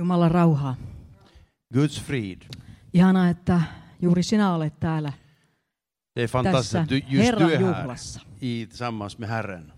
Jumalan 0.00 0.30
rauhaa. 0.30 0.76
Guds 1.74 2.02
frid. 2.02 2.42
Ihanaa, 2.94 3.28
että 3.28 3.60
juuri 4.02 4.22
sinä 4.22 4.54
olet 4.54 4.80
täällä 4.80 5.12
Det 6.16 6.22
är 6.22 6.28
fantastiskt 6.28 6.72
tässä 6.72 6.80
att 6.80 6.88
du, 6.88 6.94
just 6.94 7.10
du 7.10 7.18
Herran 7.22 7.50
är 7.50 7.58
här 7.58 7.80
juhlassa. 7.80 8.20
i, 8.40 8.66
tillsammans 8.66 9.18
med 9.18 9.28
Herren. 9.28 9.72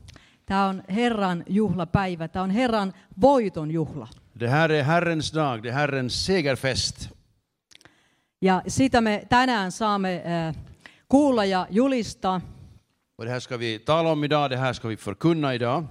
Tämä 0.47 0.67
on 0.67 0.83
Herran 0.89 1.45
juhlapäivä, 1.49 2.29
tämä 2.29 2.43
on 2.43 2.51
Herran 2.51 2.93
voiton 3.21 3.71
juhla. 3.71 4.09
Det 4.41 4.49
här 4.49 4.73
är 4.73 4.85
Herrens 4.85 5.33
dag, 5.35 5.63
det 5.63 5.69
är 5.69 5.75
Herrens 5.75 6.27
segerfest. 6.27 7.09
Ja 8.43 8.63
siitä 8.69 9.01
me 9.01 9.23
tänään 9.29 9.73
saamme 9.73 10.15
äh, 10.15 10.57
kuulla 11.09 11.45
ja 11.45 11.67
julistaa. 11.71 12.41
Och 13.19 13.25
det 13.25 13.31
här 13.31 13.41
ska 13.41 13.57
vi 13.57 13.79
tala 13.79 14.13
om 14.13 14.25
idag, 14.25 14.51
det 14.51 14.57
här 14.57 14.73
ska 14.73 14.89
vi 14.89 14.97
förkunna 14.97 15.55
idag. 15.55 15.85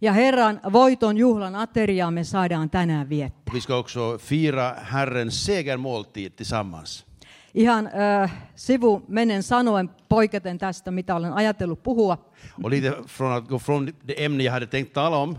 Ja 0.00 0.12
Herran 0.12 0.60
voiton 0.72 1.16
juhlan 1.16 1.54
ateriaa 1.54 2.10
me 2.10 2.24
saadaan 2.24 2.70
tänään 2.70 3.08
viettää. 3.08 3.54
Vi 3.54 3.60
ska 3.60 3.76
också 3.76 4.18
fira 4.18 4.74
Herrens 4.92 5.46
segermåltid 5.46 6.30
tillsammans. 6.30 7.06
Ihan 7.54 7.86
äh, 8.22 8.32
sivu 8.54 9.02
menen 9.08 9.42
sanoen 9.42 9.90
poiketen 10.08 10.58
tästä, 10.58 10.90
mitä 10.90 11.14
olen 11.14 11.32
ajatellut 11.32 11.82
puhua. 11.82 12.18
Och 12.62 12.70
lite 12.70 12.92
från 13.06 13.32
att 13.32 13.48
gå 13.48 13.58
från 13.58 13.86
det 14.06 14.24
ämne 14.24 14.44
jag 14.44 14.52
hade 14.52 14.66
tänkt 14.66 14.92
tala 14.92 15.16
om, 15.16 15.36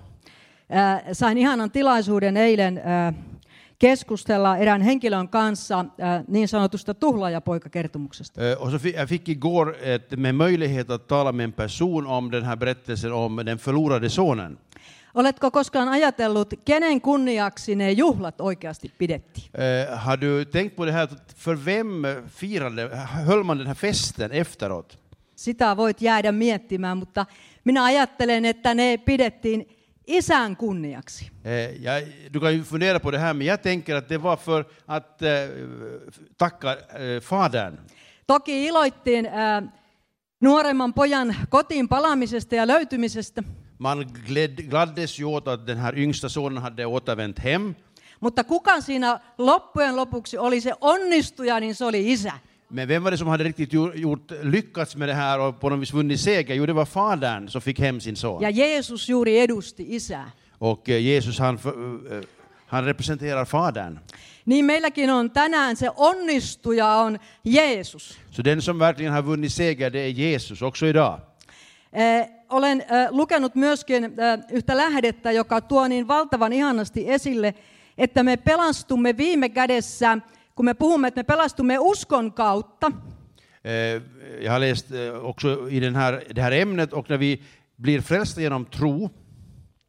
Äh, 0.71 1.13
sain 1.13 1.37
ihanan 1.37 1.71
tilaisuuden 1.71 2.37
eilen 2.37 2.77
äh, 2.77 3.13
keskustella 3.79 4.57
erään 4.57 4.81
henkilön 4.81 5.27
kanssa 5.29 5.79
äh, 5.79 6.23
niin 6.27 6.47
sanotusta 6.47 6.93
tuhlaajapoikakertomuksesta. 6.93 8.41
Eh, 8.51 8.57
Och 8.61 8.71
så 8.71 8.79
fick, 8.79 8.95
jag 8.97 9.09
fick 9.09 9.29
igår 9.29 9.75
ett, 9.81 10.11
med 10.19 10.35
möjlighet 10.35 10.89
att 10.89 11.07
tala 11.07 11.31
med 11.31 11.43
en 11.43 11.51
person 11.53 12.07
om 12.07 12.31
den 12.31 12.43
här 12.43 12.55
berättelsen 12.55 13.11
om 13.13 13.35
den 13.45 13.57
förlorade 13.57 14.09
sonen. 14.09 14.57
Oletko 15.13 15.51
koskaan 15.51 15.87
ajatellut, 15.87 16.53
kenen 16.65 17.01
kunniaksi 17.01 17.75
ne 17.75 17.91
juhlat 17.91 18.41
oikeasti 18.41 18.91
pidettiin? 18.97 19.45
Eh, 19.53 19.97
har 19.97 20.17
du 20.17 20.45
tänkt 20.45 20.75
på 20.75 20.85
det 20.85 20.91
här, 20.91 21.07
för 21.35 21.55
vem 21.55 22.05
firade, 22.27 22.95
höll 23.27 23.43
man 23.43 23.57
den 23.57 23.67
här 23.67 23.73
festen 23.75 24.31
efteråt? 24.31 24.97
Sitä 25.35 25.77
voit 25.77 26.01
jäädä 26.01 26.31
miettimään, 26.31 26.97
mutta 26.97 27.25
minä 27.63 27.83
ajattelen, 27.83 28.45
että 28.45 28.73
ne 28.73 28.97
pidettiin 28.97 29.67
isän 30.09 30.55
kunniaksi. 30.55 31.29
Eh, 31.43 31.83
jag, 31.83 32.03
du 32.31 32.39
kan 32.39 32.53
ju 32.53 32.63
fundera 32.63 32.99
på 32.99 33.11
det 33.11 33.19
här, 33.19 33.33
men 33.33 33.47
jag 33.47 33.63
tänker 33.63 33.95
att 33.95 34.09
det 34.09 34.17
var 34.17 34.37
för 34.37 34.65
att 34.85 35.21
eh, 35.21 35.29
tacka 36.37 36.71
eh, 36.71 37.21
Fadern. 37.21 37.77
Toki 38.27 38.65
iloittiin 38.67 39.25
äh, 39.25 39.63
nuoremman 40.41 40.93
pojan 40.93 41.35
kotiin 41.49 41.87
palaamisesta 41.87 42.55
ja 42.55 42.67
löytymisestä, 42.67 43.43
Man 43.77 44.05
gled, 44.27 44.69
gladdes 44.69 45.19
ju 45.19 45.25
åt 45.25 45.47
att 45.47 45.67
den 45.67 45.77
här 45.77 45.97
yngsta 45.97 46.29
sonen 46.29 46.57
hade 46.61 46.85
återvänt 46.85 47.39
hem. 47.39 47.75
mutta 48.19 48.43
kuka 48.43 48.81
siinä 48.81 49.19
loppujen 49.37 49.95
lopuksi 49.95 50.37
oli 50.37 50.61
se 50.61 50.73
onnistuja, 50.81 51.59
niin 51.59 51.75
se 51.75 51.85
oli 51.85 52.11
isä. 52.11 52.31
Men 52.71 52.87
vem 52.87 53.03
var 53.03 53.11
det 53.11 53.17
som 53.17 53.27
hade 53.27 53.43
riktigt 53.43 53.73
gjort, 53.73 54.31
lyckats 54.43 54.95
med 54.95 55.09
det 55.09 55.13
här 55.13 55.39
och 55.39 55.59
på 55.59 55.69
något 55.69 55.79
vis 55.79 55.93
vunnit 55.93 56.19
seger? 56.19 56.55
Jo, 56.55 56.65
det 56.65 56.73
var 56.73 56.85
Fadern 56.85 57.47
som 57.49 57.61
fick 57.61 57.79
hem 57.79 57.99
sin 57.99 58.15
son. 58.15 58.41
Ja 58.41 58.49
Jeesus 58.49 59.09
juuri 59.09 59.39
edusti 59.39 59.95
isää. 59.95 60.31
Och 60.59 60.89
eh, 60.89 61.01
Jesus 61.01 61.39
han, 61.39 61.57
för- 61.57 62.17
eh, 62.17 62.23
han 62.67 62.85
representerar 62.85 63.45
Fadern. 63.45 63.99
Niin 64.45 64.65
meilläkin 64.65 65.09
on 65.09 65.29
tänään 65.31 65.75
se 65.75 65.89
onnistuja 65.95 66.95
on 66.95 67.19
Jeesus. 67.43 68.17
Så 68.31 68.43
den 68.43 68.61
som 68.61 68.79
verkligen 68.79 69.13
har 69.13 69.21
vunnit 69.25 69.53
seger, 69.53 69.89
det 69.89 69.99
är 69.99 70.09
Jesus 70.09 70.61
också 70.61 70.85
idag. 70.85 71.19
Eh, 71.91 72.25
olen 72.49 72.81
eh, 72.81 73.07
lukenut 73.11 73.55
myöskin 73.55 74.03
eh, 74.03 74.11
yhtä 74.51 74.77
lähdettä, 74.77 75.31
joka 75.31 75.61
tuo 75.61 75.87
niin 75.87 76.07
valtavan 76.07 76.53
ihanasti 76.53 77.11
esille, 77.11 77.53
että 77.97 78.23
me 78.23 78.37
pelastumme 78.37 79.17
viime 79.17 79.49
kädessä, 79.49 80.17
kun 80.59 80.65
me 80.65 80.73
puhumme, 80.73 81.07
että 81.07 81.19
me 81.19 81.23
pelastumme 81.23 81.77
uskon 81.79 82.33
kautta, 82.33 82.91
Eh, 83.63 84.01
Jag 84.43 84.51
har 84.51 84.59
läst 84.59 84.91
eh, 84.91 85.25
också 85.25 85.69
i 85.69 85.79
den 85.79 85.95
här, 85.95 86.23
det 86.35 86.41
här 86.41 86.51
ämnet 86.51 86.93
och 86.93 87.09
när 87.09 87.17
vi 87.17 87.41
blir 87.75 88.01
frälsta 88.01 88.41
genom 88.41 88.65
tro, 88.65 89.09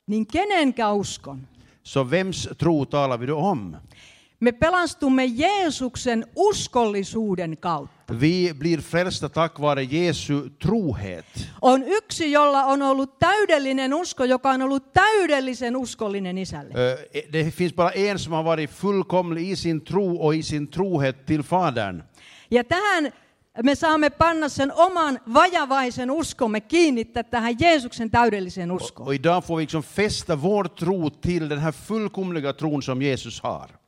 niin 0.06 0.26
kenenkä 0.26 0.92
uskon? 1.00 1.46
så 1.82 2.04
vems 2.04 2.48
tro 2.58 2.84
talar 2.84 3.18
vi 3.18 3.26
då 3.26 3.36
om? 3.36 3.76
Me 4.40 4.52
pelastumme 4.52 5.24
Jeesuksen 5.24 6.26
uskollisuuden 6.36 7.56
kautta. 7.58 8.14
Vi 8.20 8.54
blir 8.58 8.80
frälsta 8.80 9.28
tack 9.28 9.60
vare 9.60 9.82
Jesu 9.82 10.48
trohet. 10.58 11.26
On 11.62 11.82
yksi, 11.86 12.32
jolla 12.32 12.64
on 12.64 12.82
ollut 12.82 13.18
täydellinen 13.18 13.94
usko, 13.94 14.24
joka 14.24 14.50
on 14.50 14.62
ollut 14.62 14.92
täydellisen 14.92 15.76
uskollinen 15.76 16.38
isälle. 16.38 16.74
Eh, 17.14 17.22
Det 17.32 17.50
finns 17.50 17.74
bara 17.74 17.90
en 17.90 18.18
som 18.18 18.32
har 18.32 18.42
varit 18.44 18.70
fullkomlig 18.70 19.50
i 19.50 19.56
sin 19.56 19.80
tro 19.80 20.16
och 20.26 20.34
i 20.34 20.42
sin 20.42 20.68
trohet 20.68 21.26
till 21.26 21.42
Fadern. 21.42 22.02
Ja 22.50 22.64
tähän 22.64 23.12
me 23.62 23.74
saamme 23.74 24.10
panna 24.10 24.48
sen 24.48 24.72
oman 24.72 25.18
vajavaisen 25.34 26.10
uskomme 26.10 26.60
kiinnittää 26.60 27.22
tähän 27.22 27.56
Jeesuksen 27.60 28.10
täydelliseen 28.10 28.72
uskoon. 28.72 29.08
Och 29.08 29.14
idag 29.14 29.44
får 29.44 29.56
vi 29.56 29.62
liksom 29.62 29.82
fästa 29.82 30.36
vår 30.36 30.64
tro 30.68 31.10
till 31.10 31.48
den 31.48 31.58
här 31.58 31.72
fullkomliga 31.72 32.52
tron 32.52 32.82
som 32.82 33.02
Jesus 33.02 33.40
har. 33.40 33.79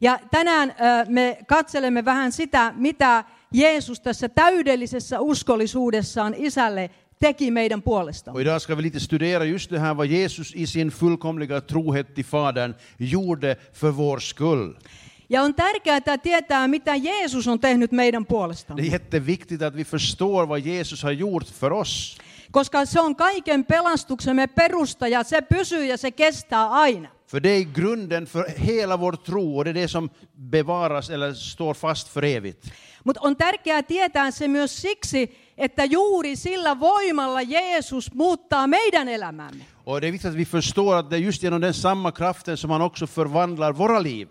Ja 0.00 0.18
tänään 0.30 0.74
me 1.08 1.38
katselemme 1.46 2.04
vähän 2.04 2.32
sitä, 2.32 2.72
mitä 2.76 3.24
Jeesus 3.52 4.00
tässä 4.00 4.28
täydellisessä 4.28 5.20
uskollisuudessaan 5.20 6.34
isälle 6.36 6.90
teki 7.18 7.50
meidän 7.50 7.82
puolestamme. 7.82 8.34
Och 8.36 8.42
idag 8.42 8.60
ska 8.60 8.76
vi 8.76 8.82
lite 8.82 9.00
studera 9.00 9.44
just 9.44 9.70
det 9.70 9.78
här 9.78 9.96
vad 9.96 10.06
Jesus 10.06 10.52
i 10.56 10.66
sin 10.66 10.88
fullkomliga 10.88 11.60
trohet 11.60 12.14
till 12.14 12.24
Fadern 12.24 12.74
gjorde 12.98 13.56
för 13.72 13.90
vår 13.96 14.18
skull. 14.20 14.72
Ja 15.28 15.42
on 15.42 15.54
tärkeää 15.54 16.18
tietää, 16.22 16.68
mitä 16.68 16.96
Jeesus 16.96 17.48
on 17.48 17.60
tehnyt 17.60 17.92
meidän 17.92 18.22
Det 18.22 18.28
puolestamme. 18.28 18.82
är 18.82 18.92
jätteviktigt 18.92 19.62
att 19.62 19.74
vi 19.76 19.84
förstår 19.84 20.46
vad 20.46 20.60
Jesus 20.60 21.02
har 21.02 21.12
gjort 21.12 21.46
för 21.46 21.72
oss. 21.72 22.18
Koska 22.50 22.86
se 22.86 23.00
on 23.00 23.16
kaiken 23.16 23.64
pelastuksemme 23.64 24.46
perusta 24.46 25.08
ja 25.08 25.24
se 25.24 25.42
pysyy 25.42 25.84
ja 25.86 25.96
se 25.96 26.10
kestää 26.10 26.70
aina. 26.70 27.08
För 27.30 27.40
det 27.40 27.50
är 27.50 27.62
grunden 27.62 28.26
för 28.26 28.44
hela 28.56 28.96
vår 28.96 29.12
tro 29.12 29.56
och 29.56 29.64
det 29.64 29.70
är 29.70 29.74
det 29.74 29.88
som 29.88 30.10
bevaras 30.32 31.10
eller 31.10 31.34
står 31.34 31.74
fast 31.74 32.08
för 32.08 32.24
evigt. 32.24 32.72
Mutta 33.04 33.20
on 33.20 33.36
tärkeää 33.36 33.82
tietää 33.82 34.30
se 34.30 34.48
myös 34.48 34.82
siksi, 34.82 35.38
että 35.58 35.84
juuri 35.84 36.36
sillä 36.36 36.80
voimalla 36.80 37.42
Jeesus 37.42 38.14
muuttaa 38.14 38.66
meidän 38.66 39.08
elämämme. 39.08 39.64
Och 39.84 40.00
det 40.00 40.06
är 40.06 40.12
viktigt 40.12 40.30
att 40.30 40.36
vi 40.36 40.44
förstår 40.44 40.96
att 40.96 41.10
det 41.10 41.16
är 41.16 41.20
just 41.20 41.42
genom 41.42 41.60
den 41.60 41.74
samma 41.74 42.12
kraften 42.12 42.56
som 42.56 42.70
han 42.70 42.82
också 42.82 43.06
förvandlar 43.06 43.72
våra 43.72 43.98
liv. 43.98 44.28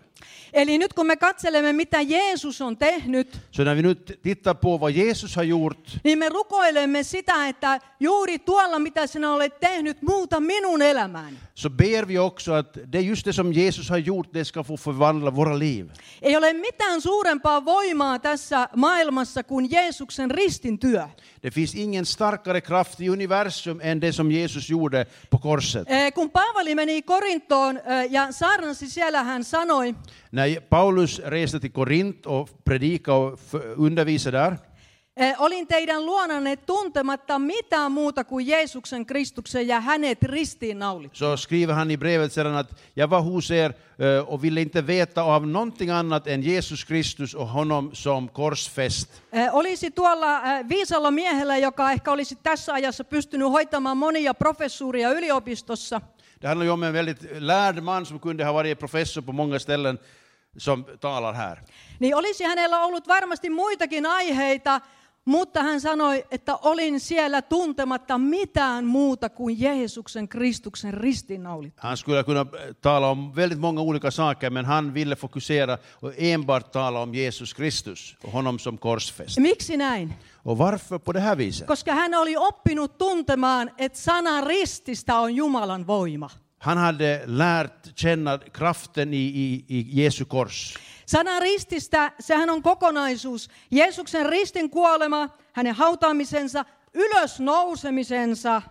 Eli 0.52 0.78
nyt 0.78 0.92
kun 0.92 1.06
me 1.06 1.16
katselemme, 1.16 1.72
mitä 1.72 2.00
Jeesus 2.00 2.60
on 2.60 2.76
tehnyt, 2.76 3.38
Så 3.50 3.64
när 3.64 3.76
vi 3.76 3.82
nu 3.82 3.94
tittar 4.22 4.54
på 4.54 4.80
vad 4.80 4.92
Jesus 4.92 5.36
har 5.36 5.44
gjort 5.44 5.98
niin 6.04 6.18
me 6.18 6.28
rukoilemme 6.28 7.02
sitä, 7.02 7.48
että 7.48 7.80
juuri 8.00 8.38
tuolla, 8.38 8.78
mitä 8.78 9.06
sinä 9.06 9.32
olet 9.32 9.60
tehnyt, 9.60 10.02
muuta 10.02 10.40
minun 10.40 10.82
elämääni. 10.82 11.36
så 11.54 11.70
ber 11.70 12.08
vi 12.08 12.18
också 12.18 12.52
att 12.52 12.78
det 12.92 13.00
just 13.00 13.24
det 13.26 13.32
som 13.32 13.52
Jesus 13.52 13.88
har 13.90 13.98
gjort, 13.98 14.32
det 14.34 14.44
ska 14.44 14.62
få 14.62 14.76
förvandla 14.76 15.30
våra 15.36 15.58
liv. 15.58 15.86
Ei 16.22 16.36
ole 16.36 16.52
mitään 16.52 17.00
suurempaa 17.00 17.64
voimaa 17.64 18.18
tässä 18.18 18.68
maailmassa 18.76 19.42
kuin 19.42 19.70
Jeesuksen 19.70 20.30
ristin 20.30 20.78
työ. 20.78 21.08
Det 21.42 21.50
finns 21.54 21.74
ingen 21.74 22.06
starkare 22.06 22.60
kraft 22.60 23.00
i 23.00 23.10
universum 23.10 23.80
än 23.82 24.00
det 24.00 24.12
som 24.12 24.30
Jesus 24.30 24.68
gjorde 24.70 25.06
på 25.30 25.38
korset. 25.38 25.88
Eh, 25.90 26.12
Kun 26.12 26.30
Paavali 26.30 26.74
meni 26.74 27.02
Korintoon 27.02 27.76
eh, 27.76 28.10
ja 28.10 28.32
saarnasi 28.32 28.90
siellä, 28.90 29.22
hän 29.24 29.44
sanoi, 29.44 29.94
När 30.30 30.60
Paulus 30.60 31.18
reste 31.18 31.60
till 31.60 31.72
Korint 31.72 32.26
och 32.26 32.64
predikade 32.64 33.18
och 33.18 33.38
undervisade 33.76 34.38
där, 34.38 34.56
eh, 35.16 35.42
olin 35.42 35.66
teidän 35.66 36.06
luonanne 36.06 36.56
tuntematta 36.56 37.38
mitään 37.38 37.92
muuta 37.92 38.24
kuin 38.24 38.46
Jeesuksen 38.46 39.06
Kristuksen 39.06 39.68
ja 39.68 39.80
hänet 39.80 40.22
ristiin 40.22 40.78
naulittu. 40.78 41.16
så 41.18 41.36
skriver 41.36 41.74
han 41.74 41.90
i 41.90 41.96
brevet 41.96 42.32
sedan 42.32 42.54
att 42.56 42.70
jag 42.96 43.10
var 43.10 43.22
hos 43.22 43.50
er 43.50 43.72
eh, 43.98 44.28
och 44.28 44.42
ville 44.42 44.60
inte 44.60 44.86
veta 44.86 45.22
av 45.22 45.46
någonting 45.46 45.90
annat 45.90 46.26
än 46.26 46.42
Jesus 46.42 46.84
Kristus 46.84 47.34
och 47.34 47.48
honom 47.48 47.90
som 47.92 48.28
korsfäst. 48.28 49.22
Eh, 49.32 49.54
Olisi 49.54 49.90
tuolla 49.90 50.42
viisalla 50.68 51.10
miehellä, 51.10 51.56
joka 51.56 51.92
ehkä 51.92 52.12
olisi 52.12 52.36
tässä 52.42 52.72
ajassa 52.72 53.04
pystynyt 53.04 53.48
hoitamaan 53.50 53.96
monia 53.96 54.34
professuuria 54.34 55.10
yliopistossa, 55.12 56.00
Det 56.40 56.48
handlar 56.48 56.64
ju 56.64 56.70
om 56.72 56.82
en 56.82 56.92
väldigt 56.92 57.42
lärd 57.42 57.82
man 57.82 58.06
som 58.06 58.18
kunde 58.18 58.44
ha 58.44 58.52
varit 58.52 58.78
professor 58.78 59.22
på 59.22 59.32
många 59.32 59.58
ställen 59.58 59.98
som 60.56 60.84
talar 61.00 61.32
här. 61.32 61.62
niin 61.98 62.14
olisi 62.14 62.44
hänellä 62.44 62.84
ollut 62.84 63.06
varmasti 63.06 63.50
muitakin 63.50 64.06
aiheita, 64.06 64.80
mutta 65.24 65.62
hän 65.62 65.80
sanoi, 65.80 66.24
että 66.30 66.56
olin 66.56 67.00
siellä 67.00 67.42
tuntematta 67.42 68.18
mitään 68.18 68.84
muuta 68.84 69.28
kuin 69.28 69.60
Jeesuksen 69.60 70.28
Kristuksen 70.28 70.94
ristiinnaulittu. 70.94 71.80
Han 71.82 71.96
skulle 71.96 72.24
kunna 72.24 72.40
eh, 72.40 72.76
tala 72.80 73.10
om 73.10 73.36
väldigt 73.36 73.58
många 73.58 73.80
olika 73.80 74.10
saker, 74.10 74.50
men 74.50 74.64
han 74.66 74.94
ville 74.94 75.16
fokusera 75.16 75.78
och 76.02 76.12
enbart 76.18 76.72
tala 76.72 77.00
om 77.00 77.14
Jesus 77.14 77.54
Kristus 77.54 78.16
och 78.24 78.32
honom 78.32 78.58
som 78.58 78.78
korsfäst. 78.78 79.38
Miksi 79.38 79.76
näin? 79.76 80.14
Och 80.44 80.58
varför 80.58 80.98
på 80.98 81.12
det 81.12 81.20
här 81.20 81.36
viset? 81.36 81.66
Koska 81.66 81.94
hän 81.94 82.14
oli 82.14 82.36
oppinut 82.36 82.98
tuntemaan, 82.98 83.70
että 83.78 83.98
sana 83.98 84.40
rististä 84.40 85.18
on 85.18 85.34
Jumalan 85.34 85.86
voima. 85.86 86.30
Han 86.60 86.78
hade 86.78 87.22
lärt 87.26 87.96
känna 87.96 88.38
kraften 88.38 89.14
i, 89.14 89.16
i, 89.34 89.64
i 89.68 90.02
Jesu 90.02 90.24
kors. 90.24 90.74
Sana 91.06 91.40
rististä, 91.40 92.12
sehän 92.20 92.50
on 92.50 92.62
kokonaisuus. 92.62 93.48
Jeesuksen 93.70 94.26
ristin 94.26 94.70
kuolema, 94.70 95.28
hänen 95.52 95.74
hautaamisensa, 95.74 96.64
ylösnousemisensa 96.94 98.62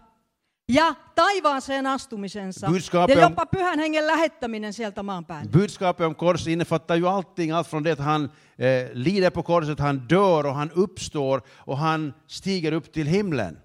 ja 0.69 0.95
taivaaseen 1.15 1.85
astumisensa. 1.85 2.67
Budskapet 2.67 3.15
Ja 3.17 3.25
om- 3.25 3.31
jopa 3.31 3.45
pyhän 3.45 3.79
hengen 3.79 4.07
lähettäminen 4.07 4.73
sieltä 4.73 5.03
maan 5.03 5.25
päälle. 5.25 5.51
Budskapet 5.51 6.05
om 6.05 6.15
kors 6.15 6.47
innefattar 6.47 6.97
ju 6.97 7.07
allting, 7.07 7.53
allt 7.53 7.67
från 7.67 7.83
det 7.83 7.91
att 7.91 7.99
han 7.99 8.23
eh, 8.59 8.89
lider 8.93 9.31
på 9.31 9.43
korset, 9.43 9.79
han 9.79 10.01
dör 10.09 10.45
och 10.45 10.55
han 10.55 10.71
uppstår 10.75 11.41
och 11.67 11.77
han 11.77 12.13
stiger 12.27 12.73
upp 12.73 12.91
till 12.91 13.07
himlen. 13.07 13.57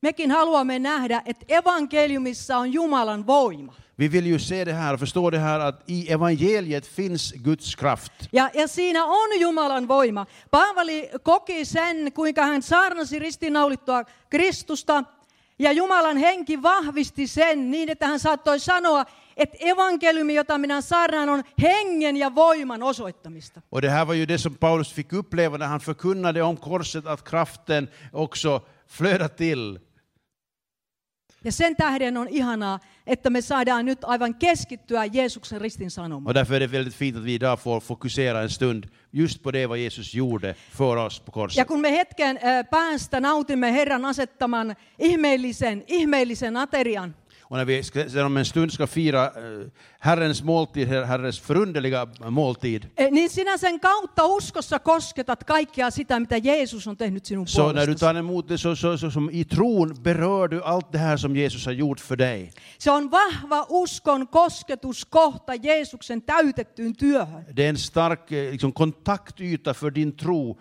Mekin 0.00 0.30
haluamme 0.30 0.78
nähdä, 0.78 1.22
että 1.26 1.44
evankeliumissa 1.48 2.58
on 2.58 2.72
Jumalan 2.72 3.26
voima. 3.26 3.74
Vi 3.98 4.12
vill 4.12 4.26
ju 4.26 4.38
se 4.38 4.64
det 4.64 4.72
här 4.72 4.96
förstå 4.96 5.30
det 5.30 5.38
här 5.38 5.60
att 5.60 5.82
i 5.86 6.12
evangeliet 6.12 6.86
finns 6.86 7.32
Guds 7.32 7.74
kraft. 7.76 8.12
Ja, 8.32 8.50
ja 8.54 8.68
siinä 8.68 9.04
on 9.04 9.40
Jumalan 9.40 9.88
voima. 9.88 10.26
Paavali 10.50 11.10
koki 11.22 11.64
sen, 11.64 12.12
kuinka 12.12 12.44
hän 12.44 12.62
saarnasi 12.62 13.18
ristiinnaulittua 13.18 14.04
Kristusta, 14.30 15.04
ja 15.58 15.72
Jumalan 15.72 16.16
henki 16.16 16.62
vahvisti 16.62 17.26
sen 17.26 17.70
niin, 17.70 17.88
että 17.88 18.06
hän 18.06 18.20
saattoi 18.20 18.60
sanoa, 18.60 19.04
että 19.36 19.56
evankeliumi, 19.60 20.34
jota 20.34 20.58
minä 20.58 20.80
saarnaan, 20.80 21.28
on 21.28 21.44
hengen 21.62 22.16
ja 22.16 22.34
voiman 22.34 22.82
osoittamista. 22.82 23.62
Och 23.70 23.82
det 23.82 23.90
här 23.90 24.06
var 24.06 24.14
ju 24.14 24.28
det 24.28 24.38
som 24.38 24.54
Paulus 24.54 24.92
fick 24.92 25.12
uppleva 25.12 25.56
när 25.56 25.66
han 25.66 25.80
förkunnade 25.80 26.42
om 26.42 26.56
korset, 26.56 27.06
att 27.06 27.24
kraften 27.24 27.88
också 28.12 28.60
flödar 28.86 29.28
till. 29.28 29.78
Ja 31.44 31.52
sen 31.52 31.76
tähden 31.76 32.16
on 32.16 32.28
ihanaa, 32.28 32.78
että 33.06 33.30
me 33.30 33.40
saadaan 33.40 33.84
nyt 33.86 33.98
aivan 34.04 34.34
keskittyä 34.34 35.04
Jeesuksen 35.04 35.60
ristin 35.60 35.90
sanomaan. 35.90 36.26
Och 36.26 36.34
därför 36.34 36.54
är 36.54 36.60
det 36.60 36.72
väldigt 36.72 36.94
fint 36.94 37.16
att 37.16 37.24
vi 37.24 37.34
idag 37.34 37.60
får 37.60 37.80
fokusera 37.80 38.42
en 38.42 38.50
stund 38.50 38.84
just 39.12 39.42
på 39.42 39.50
det 39.52 39.66
vad 39.68 39.78
Jesus 39.78 40.14
gjorde 40.14 40.54
för 40.70 40.96
oss 40.96 41.20
på 41.20 41.30
Ja 41.30 41.32
korset. 41.32 41.66
kun 41.68 41.80
me 41.80 41.90
hetken 41.90 42.36
ö, 42.42 42.64
päästä 42.70 43.20
nautimme 43.20 43.70
Herran 43.72 44.04
asettaman 44.04 44.76
ihmeellisen, 44.98 45.84
ihmeellisen 45.86 46.56
aterian, 46.56 47.14
Och 47.50 47.56
när 47.56 47.64
vi 47.64 47.82
sen 47.82 48.26
om 48.26 48.36
en 48.36 48.44
stund 48.44 48.72
ska 48.72 48.86
fira 48.86 49.24
eh, 49.26 49.66
Herrens 49.98 50.42
måltid, 50.42 50.88
Her- 50.88 51.04
Herrens 51.04 51.38
förunderliga 51.40 52.06
måltid, 52.30 52.86
Eh, 52.96 53.10
niin 53.10 53.30
sinä 53.30 53.58
sen 53.58 53.80
kautta 53.80 54.26
uskossa 54.26 54.78
kosketat 54.78 55.44
kaikkea 55.44 55.90
sitä, 55.90 56.20
mitä 56.20 56.36
Jeesus 56.36 56.86
on 56.86 56.96
tehnyt 56.96 57.26
sinun 57.26 57.46
så 57.46 57.72
när 57.72 57.86
du 57.86 57.94
tar 57.94 58.16
emot 58.16 58.48
det 58.48 58.58
så, 58.58 58.76
så, 58.76 58.98
så 58.98 59.10
som 59.10 59.30
i 59.32 59.44
tron 59.44 59.94
berör 60.02 60.48
du 60.48 60.62
allt 60.62 60.92
det 60.92 60.98
här 60.98 61.16
som 61.16 61.36
Jesus 61.36 61.66
har 61.66 61.72
gjort 61.72 62.00
för 62.00 62.16
dig. 62.16 62.50
Se 62.78 62.90
on 62.90 63.10
vahva 63.10 63.66
uskon 63.84 64.26
kosketuskohta 64.26 65.54
Jeesuksen 65.54 66.20
täytettyyn 66.22 66.94
työhön. 66.94 67.44
Det 67.52 67.64
är 67.64 67.68
en 67.68 67.78
stark 67.78 68.32
eh, 68.32 68.50
liksom, 68.52 68.72
kontaktyta 68.72 69.74
för 69.74 69.90
din 69.90 70.12
tro 70.16 70.58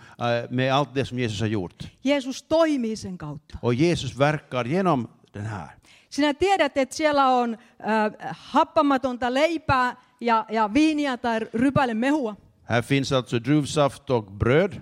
med 0.50 0.74
allt 0.74 0.94
det 0.96 1.06
som 1.06 1.20
Jesus 1.20 1.40
har 1.40 1.48
gjort. 1.48 1.84
Jeesus 2.02 2.42
toimii 2.42 2.96
sen 2.96 3.18
kautta. 3.18 3.58
Och 3.62 3.74
Jesus 3.74 4.16
verkar 4.16 4.66
genom 4.66 5.08
den 5.34 5.46
här. 5.46 5.70
Sinä 6.10 6.34
tiedät, 6.34 6.78
että 6.78 6.96
siellä 6.96 7.28
on 7.28 7.54
äh, 7.54 8.38
happamatonta 8.40 9.34
leipää 9.34 9.96
ja, 10.22 10.46
ja 10.50 10.74
viiniä 10.74 11.18
tai 11.18 11.40
rypäle 11.54 11.94
mehua, 11.94 12.36
Här 12.64 12.84
finns 12.84 13.12
alltså 13.12 13.44
druvsaft 13.44 14.10
och 14.10 14.32
bröd, 14.32 14.82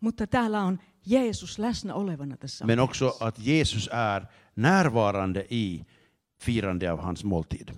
mutta 0.00 0.26
täällä 0.26 0.60
on 0.60 0.78
Jeesus 1.06 1.58
läsnä 1.58 1.94
olevana 1.94 2.36
tässä. 2.36 2.66
men 2.66 2.80
också 2.80 3.16
att 3.20 3.38
Jesus 3.38 3.88
är 3.92 4.26
närvarande 4.56 5.46
i 5.50 5.86
firande 6.38 6.92
av 6.92 7.00
hans 7.00 7.24
måltid. 7.24 7.68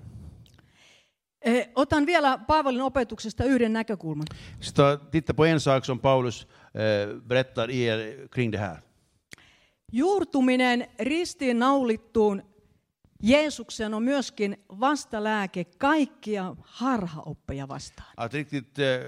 Eh, 1.43 1.69
Otan 1.75 2.07
vielä 2.07 2.39
Paavalin 2.47 2.83
opetuksesta 2.83 3.45
yhden 3.45 3.73
näkökulman. 3.73 4.27
Så 4.61 4.97
titta 5.11 5.35
på 5.35 5.45
en 5.45 5.61
sak 5.61 5.85
som 5.85 5.99
Paulus 5.99 6.47
eh, 6.75 7.21
berättar 7.21 7.71
i 7.71 7.89
er 7.89 8.29
kring 8.29 8.53
det 8.53 8.59
här. 8.59 8.77
Juurtuminen 9.93 10.87
ristiin 10.99 11.59
naulittuun 11.59 12.43
Jeesuksen 13.23 13.95
on 13.95 14.03
myöskin 14.03 14.57
vastalääke 14.81 15.65
kaikkia 15.65 16.57
harhaoppeja 16.63 17.69
vastaan. 17.69 18.13
Att 18.17 18.35
riktigt 18.35 18.79
eh, 18.79 19.01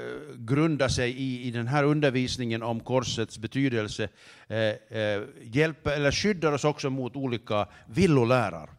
grunda 0.46 0.88
sig 0.88 1.10
i, 1.16 1.48
i 1.48 1.52
den 1.52 1.68
här 1.68 1.84
undervisningen 1.84 2.62
om 2.62 2.80
korsets 2.80 3.38
betydelse 3.38 4.02
eh, 4.04 4.58
eh, 4.68 5.28
hjälper 5.54 5.92
eller 5.92 6.10
skyddar 6.10 6.52
oss 6.52 6.64
också 6.64 6.90
mot 6.90 7.16
olika 7.16 7.66
villolärar. 7.96 8.70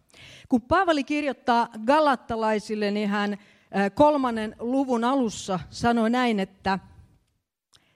Kun 0.50 0.62
Paavali 0.62 1.04
kirjoittaa 1.04 1.68
galattalaisille, 1.86 2.92
niin 2.92 3.10
hän 3.10 3.34
äh, 3.34 3.92
kolmannen 3.94 4.56
luvun 4.60 5.04
alussa 5.04 5.60
sanoi 5.70 6.10
näin, 6.10 6.40
että 6.40 6.80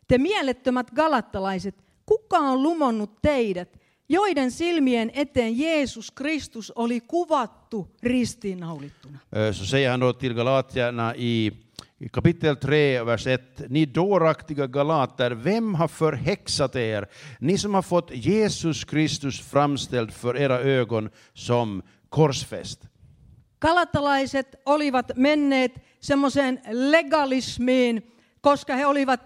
te 0.08 0.18
mielettömät 0.18 0.92
galattalaiset, 0.92 1.76
kuka 2.06 2.38
on 2.38 2.64
lumonnut 2.64 3.22
teidät, 3.22 3.83
joiden 4.10 4.52
silmien 4.52 5.12
eteen 5.14 5.58
Jeesus 5.58 6.12
Kristus 6.12 6.72
oli 6.76 7.00
kuvattu 7.00 7.88
ristiinnaulittuna? 8.02 9.20
Så 9.54 9.66
säger 9.66 9.92
han 9.92 10.00
då 10.00 10.14
till 10.14 10.34
galatierna 10.34 11.16
i 11.16 11.52
kapitel 12.12 12.56
3, 12.56 13.04
vers 13.04 13.28
1. 13.28 13.62
Ni 13.70 13.86
dåraktiga 13.86 14.68
galater, 14.68 15.32
vem 15.32 15.76
har 15.76 15.88
förhäxat 15.88 16.76
er? 16.76 17.08
Ni 17.40 17.58
som 17.58 17.74
har 17.74 17.82
fått 17.82 18.12
Jesus 18.14 18.84
Kristus 18.84 19.42
framställd 19.42 20.14
för 20.14 20.38
era 20.38 20.60
ögon 20.60 21.10
som 21.34 21.82
korsfäst. 22.10 22.80
Galattalaiset 23.60 24.56
olivat 24.66 25.12
menneet 25.16 25.72
semmoiseen 26.00 26.60
legalismiin, 26.72 28.02
koska 28.42 28.76
he 28.76 28.86
olivat, 28.86 29.20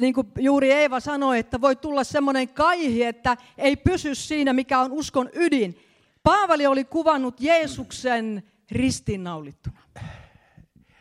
niin 0.00 0.14
kuin 0.14 0.26
juuri 0.38 0.72
Eeva 0.72 1.00
sanoi, 1.00 1.38
että 1.38 1.60
voi 1.60 1.76
tulla 1.76 2.04
semmoinen 2.04 2.48
kaihi, 2.48 3.04
että 3.04 3.36
ei 3.58 3.76
pysy 3.76 4.14
siinä, 4.14 4.52
mikä 4.52 4.80
on 4.80 4.92
uskon 4.92 5.30
ydin. 5.32 5.78
Paavali 6.22 6.66
oli 6.66 6.84
kuvannut 6.84 7.40
Jeesuksen 7.40 8.42
ristiinnaulittuna. 8.70 9.80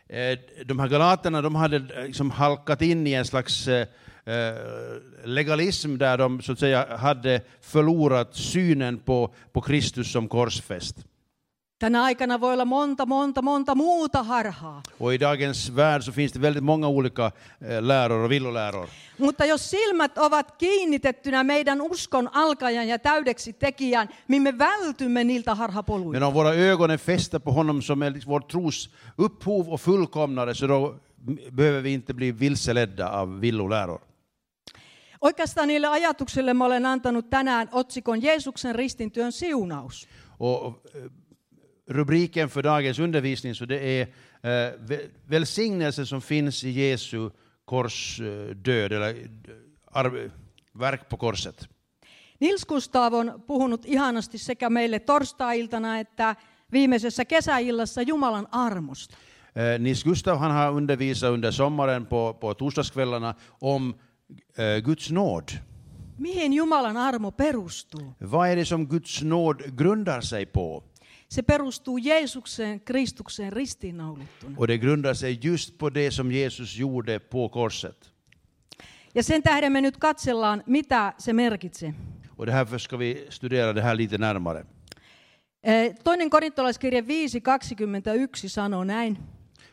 Eh, 0.10 0.40
De 0.68 0.74
här 0.74 0.90
galaterna 0.90 1.42
de 1.42 1.56
hade 1.56 1.76
eh, 1.76 2.06
liksom 2.06 2.32
halkat 2.32 2.82
in 2.82 3.08
i 3.08 3.14
en 3.14 3.26
slags 3.26 3.68
eh, 3.68 3.88
legalism 5.24 5.98
där 5.98 6.18
de 6.18 6.42
så 6.42 6.52
att 6.52 6.60
säga 6.60 6.98
hade 6.98 7.42
förlorat 7.62 8.36
synen 8.36 9.00
på, 9.00 9.34
på 9.54 9.62
Kristus 9.62 10.12
som 10.12 10.28
korsfäst. 10.28 11.06
Tänä 11.80 12.04
aikana 12.04 12.42
voi 12.42 12.54
olla 12.54 12.66
monta, 12.66 13.06
monta, 13.06 13.42
monta 13.42 13.76
muuta 13.76 14.24
harhaa. 14.24 14.82
Och 15.00 15.14
i 15.14 15.20
dagens 15.20 15.70
värld 15.76 16.02
så 16.02 16.12
finns 16.12 16.34
det 16.34 16.40
väldigt 16.40 16.64
många 16.64 16.88
olika 16.88 17.32
eh, 17.62 17.82
läror 17.82 18.24
och 18.24 18.32
villoläror. 18.32 18.90
Mutta 19.18 19.46
jos 19.46 19.70
silmät 19.70 20.18
ovat 20.18 20.52
kiinnitettynä 20.58 21.44
meidän 21.44 21.82
uskon 21.82 22.30
alkajan 22.34 22.88
ja 22.88 23.00
täydeksi 23.00 23.54
tekijän, 23.54 24.10
niin 24.28 24.42
me 24.42 24.58
vältymme 24.58 25.24
niiltä 25.24 25.56
harhapoluilta. 25.56 26.20
Men 26.20 26.24
om 26.24 26.34
våra 26.34 26.54
ögon 26.54 26.92
är 26.92 26.98
fästa 26.98 27.40
på 27.40 27.52
honom 27.52 27.82
som 27.82 28.02
är 28.02 28.14
vår 28.26 28.40
tros 28.40 28.90
upphov 29.18 29.70
och 29.70 29.82
fullkomnare 29.82 30.54
så 30.54 30.68
då 30.68 30.96
behöver 31.52 31.82
vi 31.82 31.94
inte 31.94 32.14
bli 32.14 32.40
vilseledda 32.40 33.10
av 33.10 33.42
villoläror. 33.42 34.02
Oikeastaan 35.22 35.68
niille 35.68 35.88
ajatuksille 35.88 36.54
mä 36.54 36.66
olen 36.66 36.86
antanut 36.86 37.30
tänään 37.30 37.70
otsikon 37.72 38.22
Jeesuksen 38.22 38.76
ristintyön 38.76 39.32
siunaus. 39.32 40.08
Och 40.40 40.82
eh, 40.96 41.02
rubriken 41.90 42.50
för 42.50 42.64
dagens 42.64 43.00
undervisning 43.00 43.56
så 43.56 43.66
det 43.66 43.80
är 43.80 44.02
eh, 44.02 44.74
väl- 44.90 45.10
välsignelse 45.28 46.06
som 46.06 46.22
finns 46.22 46.64
i 46.64 46.70
Jesu 46.70 47.30
korsdöd 47.66 48.92
eller 48.92 49.10
eh, 49.10 49.20
arv- 49.94 50.32
verk 50.74 51.10
på 51.10 51.18
korset. 51.18 51.68
Nils 52.40 52.66
Gustav 52.66 53.14
on 53.14 53.44
puhunut 53.48 53.86
ihanasti 53.86 54.38
sekä 54.38 54.70
meille 54.70 55.00
torstai-iltana 55.00 56.00
että 56.00 56.36
viimeisessä 56.72 57.26
kesäillassa 57.26 58.02
Jumalan 58.02 58.48
armosta. 58.52 59.18
Eh, 59.56 59.80
Nils 59.80 60.04
Gustav 60.04 60.38
han 60.40 60.52
har 60.52 60.72
undervisat 60.72 61.30
under 61.30 61.52
sommaren 61.52 62.06
på, 62.06 62.34
på 62.34 62.54
torsdagskvällarna 62.54 63.36
om 63.62 63.94
eh, 64.58 64.84
Guds 64.84 65.12
nåd. 65.12 65.50
Mihin 66.18 66.54
Jumalan 66.54 66.98
armo 66.98 67.32
perustuu? 67.32 68.14
Vad 68.20 68.50
är 68.50 68.56
det 68.56 68.66
som 68.66 68.86
Guds 68.88 69.22
nåd 69.22 69.78
grundar 69.78 70.22
sig 70.22 70.46
på? 70.46 70.84
Se 71.36 71.42
perustuu 71.42 71.98
Jeesuksen 71.98 72.82
Kristukseen 72.82 73.54
ristiinnaulittuna. 73.54 74.56
Och 74.58 74.68
det 74.68 74.78
grundar 74.78 75.14
sig 75.14 75.40
just 75.48 75.78
på 75.78 75.90
det 75.90 76.12
som 76.12 76.32
Jesus 76.32 76.78
gjorde 76.78 77.20
på 77.20 77.50
korset. 77.50 78.12
Ja 79.16 79.24
sen 79.24 79.44
tähden 79.44 79.72
me 79.72 79.82
nyt 79.82 79.98
katsellaan, 79.98 80.64
mitä 80.66 81.14
se 81.18 81.34
merkitsee. 81.34 81.94
Och 82.38 82.46
därför 82.46 82.78
ska 82.78 82.98
vi 82.98 83.26
studera 83.30 83.74
det 83.74 83.82
här 83.82 83.96
lite 83.96 84.18
närmare. 84.18 84.66
Eh, 85.64 85.94
Toinen 86.04 86.30
korintolaiskirje 86.30 87.02
5.21 87.02 88.50
sanoo 88.50 88.84
näin. 88.84 89.18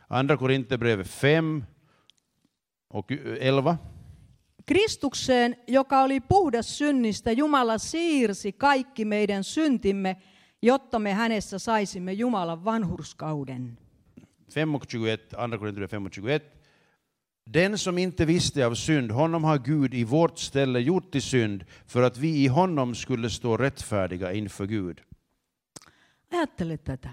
Andra 0.08 0.36
Korinthierbrevet 0.36 1.06
5 1.06 1.62
och 2.88 3.12
11. 3.40 3.76
Kristukseen, 4.66 5.56
joka 5.68 6.02
oli 6.02 6.20
puhdas 6.20 6.78
synnistä, 6.78 7.32
Jumala 7.32 7.78
siirsi 7.78 8.52
kaikki 8.52 9.04
meidän 9.04 9.44
syntimme 9.44 10.16
jotta 10.62 10.98
me 10.98 11.12
hänessä 11.12 11.58
saisimme 11.58 12.12
Jumalan 12.12 12.64
vanhurskauden. 12.64 13.78
5 14.54 14.74
och 14.74 14.84
21, 14.88 15.34
andra 15.34 15.58
Korinthierbrevet 15.58 15.90
5 15.90 16.06
och 16.06 16.14
21. 16.14 16.42
Den 17.44 17.78
som 17.78 17.98
inte 17.98 18.24
visste 18.24 18.66
av 18.66 18.74
synd, 18.74 19.10
honom 19.10 19.44
har 19.44 19.58
Gud 19.58 19.94
i 19.94 20.04
vårt 20.04 20.38
ställe 20.38 20.80
gjort 20.80 21.12
till 21.12 21.22
synd 21.22 21.64
för 21.86 22.02
att 22.02 22.18
vi 22.18 22.44
i 22.44 22.46
honom 22.46 22.94
skulle 22.94 23.30
stå 23.30 23.56
rättfärdiga 23.56 24.32
inför 24.32 24.66
Gud. 24.66 25.00
Ajattele 26.30 26.76
tätä. 26.76 27.10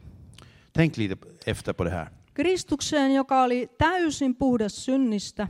Tänk 0.72 0.98
lite 0.98 1.18
efter 1.46 1.74
på 1.74 1.84
det 1.84 1.89
här. 1.89 2.10
Kristukseen, 2.34 3.13
joka 3.13 3.44
oli 3.44 3.68
täysin 3.77 4.36
puhdas 4.36 4.86
synnistä, 4.86 5.48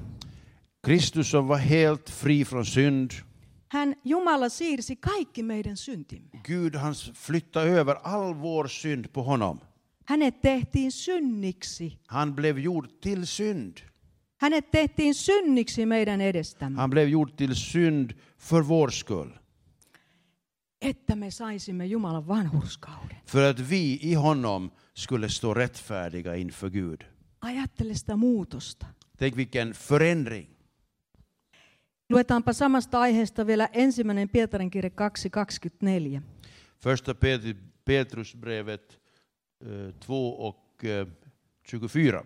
Kristus 0.81 1.29
som 1.29 1.47
var 1.47 1.57
helt 1.57 2.09
fri 2.09 2.45
från 2.45 2.65
synd, 2.65 3.11
hän 3.69 3.95
Jumala 4.05 4.49
siirsi 4.49 4.95
kaikki 4.95 5.43
meidän 5.43 5.77
syntimme. 5.77 6.29
Gud 6.47 6.75
han 6.75 6.93
flyttade 7.13 7.69
över 7.69 7.95
all 8.03 8.33
vår 8.41 8.67
synd 8.67 9.05
på 9.13 9.23
honom. 9.23 9.59
Hänet 10.05 10.41
tehtiin 10.41 10.91
synniksi. 10.91 11.99
Han 12.07 12.35
blev 12.35 12.57
gjord 12.57 12.89
till 13.01 13.25
synd. 13.25 13.77
Hänet 14.41 14.71
tehtiin 14.71 15.13
synniksi 15.15 15.85
meidän 15.85 16.21
edestämme, 16.21 16.77
Han 16.77 16.89
blev 16.89 17.07
gjord 17.09 17.29
till 17.37 17.55
synd 17.55 18.11
för 18.37 18.61
vår 18.67 18.89
skull. 18.89 19.29
että 20.81 21.15
me 21.15 21.31
saisimme 21.31 21.85
Jumalan 21.85 22.27
vanhurskauden. 22.27 23.17
För 23.25 23.49
att 23.49 23.59
vi 23.59 23.99
i 24.01 24.13
honom 24.13 24.71
skulle 24.93 25.29
stå 25.29 25.53
rättfärdiga 25.53 26.35
inför 26.35 26.69
Gud. 26.69 27.03
Ajattele 27.41 27.95
sitä 27.95 28.15
muutosta. 28.15 28.85
Tänk 29.17 29.37
vilken 29.37 29.73
förändring. 29.73 30.47
Luetaanpa 32.09 32.53
samasta 32.53 32.99
aiheesta 32.99 33.47
vielä 33.47 33.69
ensimmäinen 33.73 34.29
Pietarin 34.29 34.71
kirja 34.71 34.91
2.24. 36.17 36.21
Första 36.79 37.13
Pet- 37.13 37.57
Petrusbrevet 37.85 39.01
eh, 39.61 39.93
2 39.93 40.03
och 40.37 40.83
eh, 40.83 41.07
24. 41.71 42.23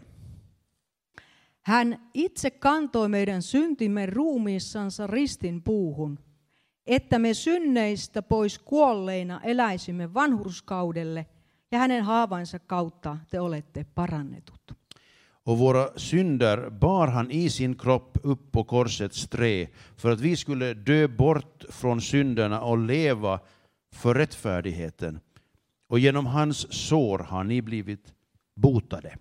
Hän 1.61 2.09
itse 2.13 2.51
kantoi 2.51 3.09
meidän 3.09 3.41
syntimme 3.41 4.05
ruumiissansa 4.05 5.07
ristin 5.07 5.61
puuhun, 5.61 6.19
että 6.87 7.19
me 7.19 7.33
synneistä 7.33 8.21
pois 8.21 8.59
kuolleina 8.59 9.41
eläisimme 9.43 10.13
vanhurskaudelle, 10.13 11.25
ja 11.71 11.79
hänen 11.79 12.03
haavainsa 12.03 12.59
kautta 12.59 13.17
te 13.29 13.39
olette 13.39 13.85
parannetut. 13.95 14.82
Och 15.45 15.57
våra 15.57 15.99
synder 15.99 16.69
bar 16.69 17.07
han 17.07 17.31
i 17.31 17.49
sin 17.49 17.75
kropp 17.75 18.17
upp 18.23 18.51
på 18.51 18.63
korsets 18.63 19.27
trä 19.27 19.67
för 19.97 20.11
att 20.11 20.19
vi 20.19 20.35
skulle 20.35 20.73
dö 20.73 21.07
bort 21.07 21.63
från 21.69 22.01
synderna 22.01 22.61
och 22.61 22.77
leva 22.77 23.39
för 23.93 24.13
rättfärdigheten. 24.13 25.19
Och 25.89 25.99
genom 25.99 26.25
hans 26.25 26.73
sår 26.73 27.19
har 27.19 27.43
ni 27.43 27.61
blivit 27.61 28.13
botade. 28.55 29.15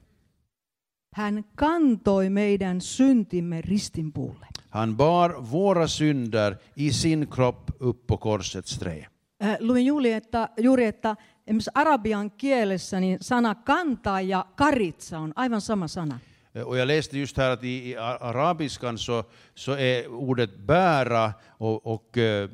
Hän 1.14 1.44
kantoi 1.56 2.30
meidän 2.30 2.80
syntimme 2.80 3.60
ristinpuulle. 3.60 4.46
Han 4.70 4.96
bar 4.96 5.30
våra 5.40 5.88
synder 5.88 6.56
i 6.74 6.92
sin 6.92 7.26
kropp 7.26 7.70
upp 7.78 8.06
på 8.06 8.16
korsets 8.16 8.78
trä. 8.78 9.06
Äh, 9.42 9.56
Luin 9.60 9.86
juuri, 9.86 10.12
että, 10.12 10.48
juuri, 10.58 10.84
että 10.84 11.16
esimerkiksi 11.46 11.70
arabian 11.74 12.30
kielessä 12.30 13.00
niin 13.00 13.18
sana 13.20 13.54
kantaa 13.54 14.20
ja 14.20 14.46
karitsa 14.56 15.18
on 15.18 15.32
aivan 15.36 15.60
sama 15.60 15.88
sana. 15.88 16.18
Eh, 16.54 16.66
Och 16.66 16.76
jag 16.78 16.86
läste 16.86 17.18
just 17.18 17.36
här 17.36 17.50
att 17.50 17.64
i, 17.64 17.90
i 17.90 17.96
arabiskan 18.20 18.98
så, 18.98 19.24
så 19.54 19.72
är 19.72 20.08
ordet 20.08 20.56
bära 20.56 21.32
och, 21.60 21.86
och 21.86 22.18
eh, 22.18 22.48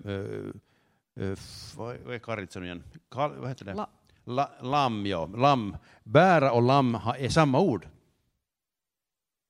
f- 1.33 1.75
vad 1.77 2.15
är 2.15 2.19
karitsan 2.19 2.65
igen? 2.65 2.85
Kal, 3.11 3.37
vad 3.39 3.49
heter 3.49 3.65
det? 3.65 3.75
La- 3.75 3.89
La, 4.27 4.51
lam, 4.61 5.07
ja. 5.07 5.27
Lam. 5.27 5.77
Bära 6.05 6.53
och 6.53 6.63
lam 6.63 6.95
är 7.19 7.29
samma 7.29 7.59
ord. 7.61 7.87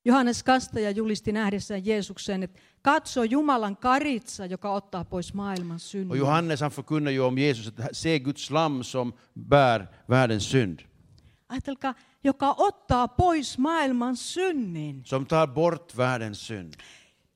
Johannes 0.05 0.43
Kastaja 0.43 0.91
julisti 0.91 1.31
nähdessään 1.31 1.85
Jeesuksen, 1.85 2.43
että 2.43 2.59
katso 2.81 3.23
Jumalan 3.23 3.77
karitsa, 3.77 4.45
joka 4.45 4.71
ottaa 4.71 5.05
pois 5.05 5.33
maailman 5.33 5.75
Och 5.75 5.81
synnin. 5.81 6.17
Johannes 6.17 6.61
han 6.61 6.71
förkunnar 6.71 7.11
ju 7.11 7.21
om 7.21 7.37
Jesus 7.37 7.67
att 7.67 7.95
se 7.95 8.19
Guds 8.19 8.49
lam 8.49 8.83
som 8.83 9.13
bär 9.33 9.87
världens 10.09 10.43
synd. 10.51 10.79
Ajatelkaa, 11.47 11.93
joka 12.23 12.53
ottaa 12.57 13.07
pois 13.07 13.57
maailman 13.57 14.15
synnin. 14.15 15.01
Som 15.05 15.25
tar 15.25 15.47
bort 15.47 15.97
världens 15.97 16.47
synd. 16.47 16.73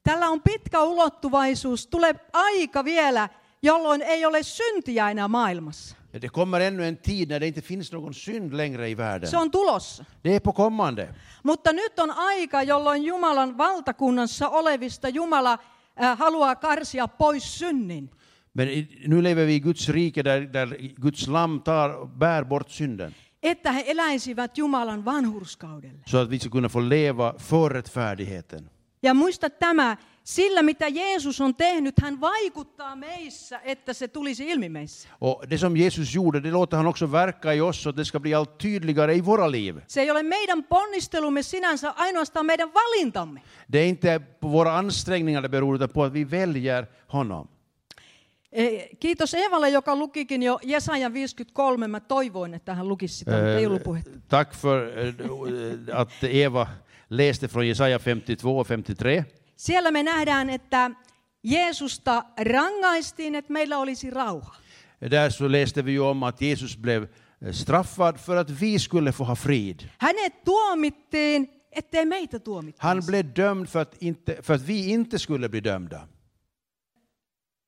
Tällä 0.04 0.30
on 0.30 0.42
pitkä 0.42 0.84
ulottuvaisuus. 0.84 1.88
Tulee 1.88 2.16
aika 2.34 2.86
vielä, 2.86 3.30
jolloin 3.62 4.02
ei 4.02 4.26
ole 4.26 4.44
syntiä 4.44 5.10
enää 5.10 5.28
maailmassa. 5.28 5.96
Ja 6.14 6.20
Det 6.20 6.30
kommer 6.30 6.60
ännu 6.62 6.86
en 6.88 6.96
tid 6.98 7.30
när 7.30 7.40
det 7.40 7.48
inte 7.48 7.62
finns 7.62 7.92
någon 7.92 8.14
synd 8.14 8.54
längre 8.54 8.90
i 8.90 8.96
världen. 8.96 9.30
Se 9.30 9.38
on 9.38 9.52
tulossa. 9.52 10.06
Det 10.22 10.36
är 10.36 10.40
på 10.40 10.52
kommande. 10.52 11.08
Mutta 11.44 11.72
nyt 11.72 12.00
on 12.00 12.12
aika, 12.12 12.64
jolloin 12.64 13.04
Jumalan 13.04 13.58
valtakunnassa 13.58 14.50
olevista 14.50 15.10
Jumala 15.10 15.58
äh, 16.02 16.18
haluaa 16.18 16.56
karsia 16.56 17.08
pois 17.08 17.44
synnin. 17.44 18.10
Men 18.54 18.70
i- 18.70 19.04
nu 19.08 19.22
lever 19.22 19.46
vi 19.46 19.54
i 19.54 19.60
Guds 19.60 19.90
rike 19.90 20.24
där, 20.24 20.42
där 20.42 20.78
Guds 20.98 21.28
lam 21.28 21.60
tar, 21.60 22.06
bär 22.20 22.44
bort 22.44 22.72
synden. 22.72 23.14
Että 23.42 23.72
he 23.72 23.82
eläisivät 23.92 24.58
Jumalan 24.58 25.04
vanhurskaudelle. 25.06 26.00
Så 26.06 26.18
att 26.18 26.30
vi 26.30 26.40
ska 26.40 26.50
kunna 26.50 26.70
få 26.70 26.80
leva 26.80 27.34
för 27.40 27.70
rättfärdigheten. 27.70 28.70
Ja 29.02 29.14
muista 29.14 29.50
tämä, 29.50 29.98
sillä 30.24 30.64
mitä 30.64 30.88
Jeesus 30.88 31.42
on 31.42 31.56
tehnyt, 31.56 32.00
hän 32.02 32.22
vaikuttaa 32.22 32.96
meissä, 32.96 33.60
että 33.64 33.94
se 33.94 34.08
tulisi 34.08 34.50
ilmi 34.50 34.70
meissä. 34.70 35.10
Och 35.22 35.50
det 35.50 35.58
som 35.60 35.78
Jesus 35.78 36.16
gjorde, 36.16 36.44
det 36.44 36.52
låter 36.52 36.78
han 36.78 36.88
också 36.88 37.12
verka 37.12 37.54
i 37.54 37.62
oss 37.62 37.84
så 37.84 37.90
att 37.90 37.96
det 37.96 38.06
ska 38.06 38.20
bli 38.20 38.34
allt 38.34 38.58
tydligare 38.58 39.16
i 39.16 39.22
våra 39.26 39.52
liv. 39.52 39.76
Se 39.88 40.02
ei 40.02 40.12
ole 40.12 40.24
meidän 40.24 40.64
ponnistelumme 40.64 41.44
sinänsä, 41.44 41.94
ainoastaan 41.96 42.46
meidän 42.46 42.74
valintamme. 42.74 43.42
Det 43.68 43.80
är 43.80 43.86
inte 43.86 44.20
på 44.20 44.48
våra 44.48 44.78
ansträngningar 44.78 45.42
det 45.42 45.50
beror, 45.50 45.76
utan 45.76 45.90
på 45.90 46.04
att 46.04 46.14
vi 46.14 46.32
väljer 46.32 46.88
honom. 47.08 47.48
Eh, 48.52 48.84
Kiitos 49.00 49.34
Eevalle, 49.34 49.70
joka 49.70 49.96
lukikin 49.96 50.44
jo 50.44 50.60
Jesajan 50.64 51.14
53. 51.14 51.88
Mä 51.88 52.00
toivoin, 52.00 52.54
että 52.54 52.74
hän 52.74 52.88
lukisi 52.88 53.16
sitä, 53.16 53.32
mutta 53.32 53.58
ei 53.58 53.66
ollut 53.66 53.84
puhetta. 53.84 54.20
Tack 54.28 54.54
för 54.54 54.88
eh, 54.98 56.00
att 56.00 56.24
Eva 56.24 56.68
läste 57.10 57.48
från 57.48 57.68
Jesaja 57.68 58.00
52 58.00 58.60
och 58.60 58.68
53. 58.68 59.26
Siellä 59.56 59.92
me 59.92 60.04
nähdään, 60.04 60.50
että 60.50 60.92
Jeesusta 61.44 62.24
rangaistiin, 62.38 63.36
että 63.36 63.54
meillä 63.54 63.78
olisi 63.78 64.10
rauha. 64.10 64.56
Där 65.12 65.32
så 65.32 65.52
läste 65.52 65.86
vi 65.86 66.00
om 66.00 66.24
att 66.24 66.42
Jesus 66.42 66.78
blev 66.78 67.04
eh, 67.04 67.52
straffad 67.52 68.18
för 68.18 68.36
att 68.38 68.62
vi 68.62 68.80
skulle 68.80 69.12
få 69.12 69.24
ha 69.24 69.36
frid. 69.36 69.80
Hänet 69.98 70.44
tuomittiin, 70.44 71.62
ettei 71.72 72.06
meitä 72.06 72.40
tuomittaisi. 72.40 72.88
Han 72.88 73.04
blev 73.06 73.26
dömd 73.36 73.68
för 73.68 73.80
att, 73.80 73.96
inte, 74.00 74.42
för 74.42 74.54
att 74.54 74.62
vi 74.68 74.90
inte 74.90 75.20
skulle 75.20 75.50
bli 75.50 75.64
dömda. 75.64 76.08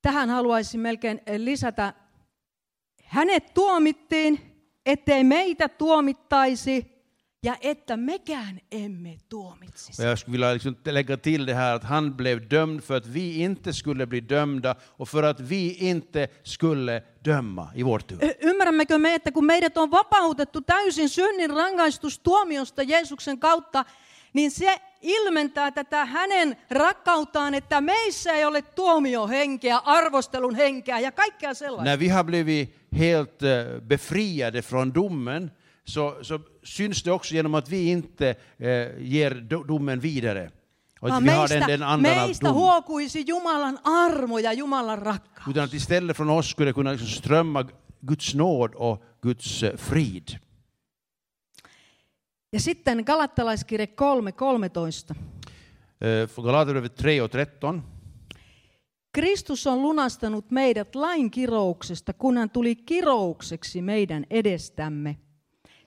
Tähän 0.02 0.30
haluaisin 0.30 0.80
melkein 0.80 1.20
eh, 1.26 1.40
lisätä. 1.40 1.92
Hänet 3.04 3.54
tuomittiin, 3.54 4.40
ettei 4.86 5.24
meitä 5.24 5.68
tuomittaisi 5.68 6.95
ja 7.46 7.56
että 7.60 7.96
mekään 7.96 8.60
emme 8.72 9.18
tuomitsisi. 9.28 10.02
Och 10.02 10.08
jag 10.08 10.18
skulle 10.18 10.32
vilja 10.32 10.52
liksom 10.52 10.76
lägga 10.84 11.16
till 11.16 11.46
det 11.46 11.54
här 11.54 11.74
att 11.74 11.84
han 11.84 12.16
blev 12.16 12.48
dömd 12.50 12.84
för 12.84 12.96
att 12.96 13.06
vi 13.06 13.42
inte 13.42 13.72
skulle 13.72 14.06
bli 14.06 14.20
dömda 14.20 14.74
och 14.98 15.08
för 15.08 15.22
att 15.22 15.40
vi 15.40 15.74
inte 15.74 16.28
skulle 16.42 17.02
döma 17.24 17.70
i 17.74 17.82
vår 17.82 17.98
tur. 17.98 18.18
Ymmärrämmekö 18.40 18.98
me, 18.98 19.14
että 19.14 19.32
kun 19.32 19.46
meidät 19.46 19.76
on 19.76 19.90
vapautettu 19.90 20.60
täysin 20.60 21.08
synnin 21.08 21.50
rangaistustuomiosta 21.50 22.82
Jeesuksen 22.82 23.38
kautta, 23.38 23.84
niin 24.32 24.50
se 24.50 24.76
ilmentää 25.02 25.70
tätä 25.70 26.04
hänen 26.04 26.56
rakkauttaan, 26.70 27.54
että 27.54 27.80
meissä 27.80 28.32
ei 28.32 28.44
ole 28.44 28.62
tuomiohenkeä, 28.62 29.76
arvostelun 29.76 30.54
henkeä 30.54 30.98
ja 30.98 31.12
kaikkea 31.12 31.54
sellaista. 31.54 31.90
När 31.90 31.98
vi 31.98 32.08
har 32.08 32.24
blivit 32.24 32.74
helt 32.98 33.42
eh, 33.42 33.80
befriade 33.80 34.62
från 34.62 34.94
domen 34.94 35.50
så, 35.86 36.18
så 36.22 36.38
syns 36.62 37.02
det 37.02 37.10
också 37.12 37.34
genom 37.34 37.54
att 37.54 37.68
vi 37.68 37.88
inte 37.88 38.28
eh, 38.58 38.98
ger 38.98 39.30
do- 39.34 39.66
domen 39.66 40.00
vidare. 40.00 40.50
Vaan 41.00 41.24
vi 41.24 41.30
har 41.30 41.38
meistä, 41.38 41.58
den, 41.58 41.68
den 41.68 41.82
andan 41.82 42.12
av 42.18 42.26
meistä 42.26 42.46
dom. 42.46 42.54
huokuisi 42.54 43.24
Jumalan 43.26 43.78
armo 43.84 44.38
ja 44.38 44.52
Jumalan 44.52 44.98
rakkaus. 44.98 45.48
Utan 45.48 45.64
att 45.64 45.74
istället 45.74 46.16
från 46.16 46.30
oss 46.30 46.50
skulle 46.50 46.72
kunna 46.72 46.92
liksom 46.92 47.08
strömma 47.08 47.64
Guds 48.00 48.34
nåd 48.34 48.74
och 48.74 49.02
Guds 49.22 49.62
eh, 49.62 49.76
frid. 49.76 50.38
Ja 52.52 52.60
sitten 52.60 53.04
Galattalaiskirje 53.04 53.86
3.13. 53.86 55.14
Eh, 56.00 56.26
För 56.28 56.42
Galaterbrevet 56.42 56.96
3 56.96 57.20
och 57.20 57.30
13. 57.30 57.82
Kristus 59.12 59.66
on 59.66 59.82
lunastanut 59.82 60.50
meidät 60.50 60.94
lain 60.94 61.30
kirouksesta, 61.30 62.12
kun 62.12 62.36
hän 62.36 62.50
tuli 62.50 62.74
kiroukseksi 62.74 63.82
meidän 63.82 64.26
edestämme. 64.30 65.16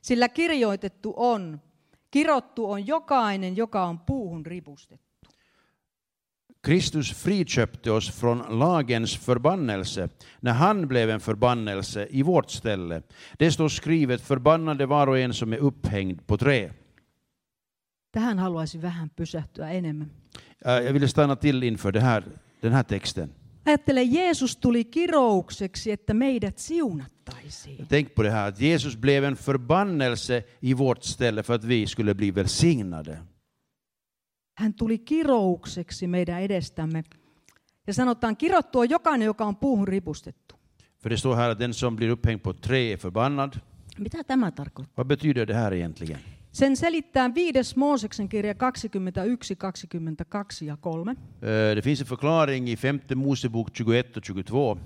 Sillä 0.02 0.30
kirjoitettu 0.30 1.14
on, 1.18 1.60
kirottu 2.12 2.72
on 2.72 2.88
jokainen, 2.88 3.58
joka 3.58 3.86
on 3.86 4.00
puuhun 4.00 4.46
ripustettu. 4.46 5.10
Kristus 6.62 7.14
friköpte 7.14 7.92
oss 7.92 8.12
från 8.12 8.60
lagens 8.60 9.18
förbannelse 9.18 10.10
när 10.42 10.54
han 10.54 10.88
blev 10.88 11.10
en 11.10 11.20
förbannelse 11.20 12.08
i 12.10 12.24
vårt 12.24 12.52
ställe. 12.52 13.02
Det 13.40 13.52
står 13.52 13.70
skrivet 13.70 14.22
förbannade 14.22 14.86
var 14.86 15.08
och 15.08 15.20
en 15.20 15.34
som 15.34 15.54
är 15.54 15.58
upphängd 15.58 16.28
på 16.28 16.38
trä. 16.38 16.74
Tähän 18.12 18.40
haluaisin 18.40 18.82
vähän 18.82 19.10
pysähtyä 19.10 19.72
enemmän. 19.72 20.12
Jag 20.66 20.94
ville 20.94 21.08
stanna 21.08 21.36
till 21.36 21.64
inför 21.64 21.92
det 21.92 22.02
här, 22.02 22.24
den 22.62 22.74
här 22.74 22.84
texten. 22.84 23.30
Ajattele, 23.70 24.04
Jeesus 24.04 24.58
tuli 24.58 24.86
kiroukseksi, 24.86 25.92
että 25.92 26.14
meidät 26.14 26.58
siunattaisiin. 26.58 27.88
Tänk 27.88 28.16
på 28.16 28.24
det 28.24 28.32
här 28.32 28.48
att 28.48 28.62
Jesus 28.62 28.98
blev 28.98 29.24
en 29.24 29.36
förbannelse 29.36 30.44
i 30.62 30.74
vårt 30.78 31.04
ställe 31.04 31.44
för 31.44 31.54
att 31.54 31.64
vi 31.64 31.88
skulle 31.88 32.14
bli 32.14 32.36
välsignade. 32.36 33.18
Hän 34.58 34.74
tuli 34.74 34.98
kiroukseksi 34.98 36.08
meidän 36.08 36.42
edestämme. 36.42 37.04
Ja 37.88 37.94
sanotaan, 37.94 38.38
kirottu 38.38 38.80
on 38.80 38.90
jokainen, 38.90 39.26
joka 39.26 39.46
on 39.46 39.56
puuhun 39.56 39.88
ripustettu. 39.88 40.56
För 41.04 41.10
det 41.10 41.18
står 41.18 41.36
här 41.36 41.50
att 41.50 41.60
den 41.60 41.74
som 41.74 41.96
blir 41.96 42.10
upphängd 42.10 42.44
på 42.44 42.54
trä 42.54 42.94
är 42.94 42.98
förbannad. 42.98 43.60
Mitä 43.98 44.24
tämä 44.24 44.52
tarkoittaa? 44.52 44.94
Vad 44.98 45.08
betyder 45.08 45.46
det 45.46 45.56
här 45.56 45.74
egentligen? 45.74 46.20
Sen 46.52 46.76
selittää 46.78 47.34
viides 47.36 47.76
Mooseksen 47.76 48.30
kirja 48.30 48.56
21, 48.56 49.56
22 49.56 50.66
ja 50.66 50.78
3. 50.78 51.12
Eh, 51.12 51.76
Det 51.76 51.82
finns 51.84 52.02
en 52.02 52.08
förklaring 52.08 52.70
i 52.70 52.76
femte 52.76 53.16
Mosebok 53.16 53.70
21 53.74 54.18
och 54.18 54.24
22. 54.24 54.78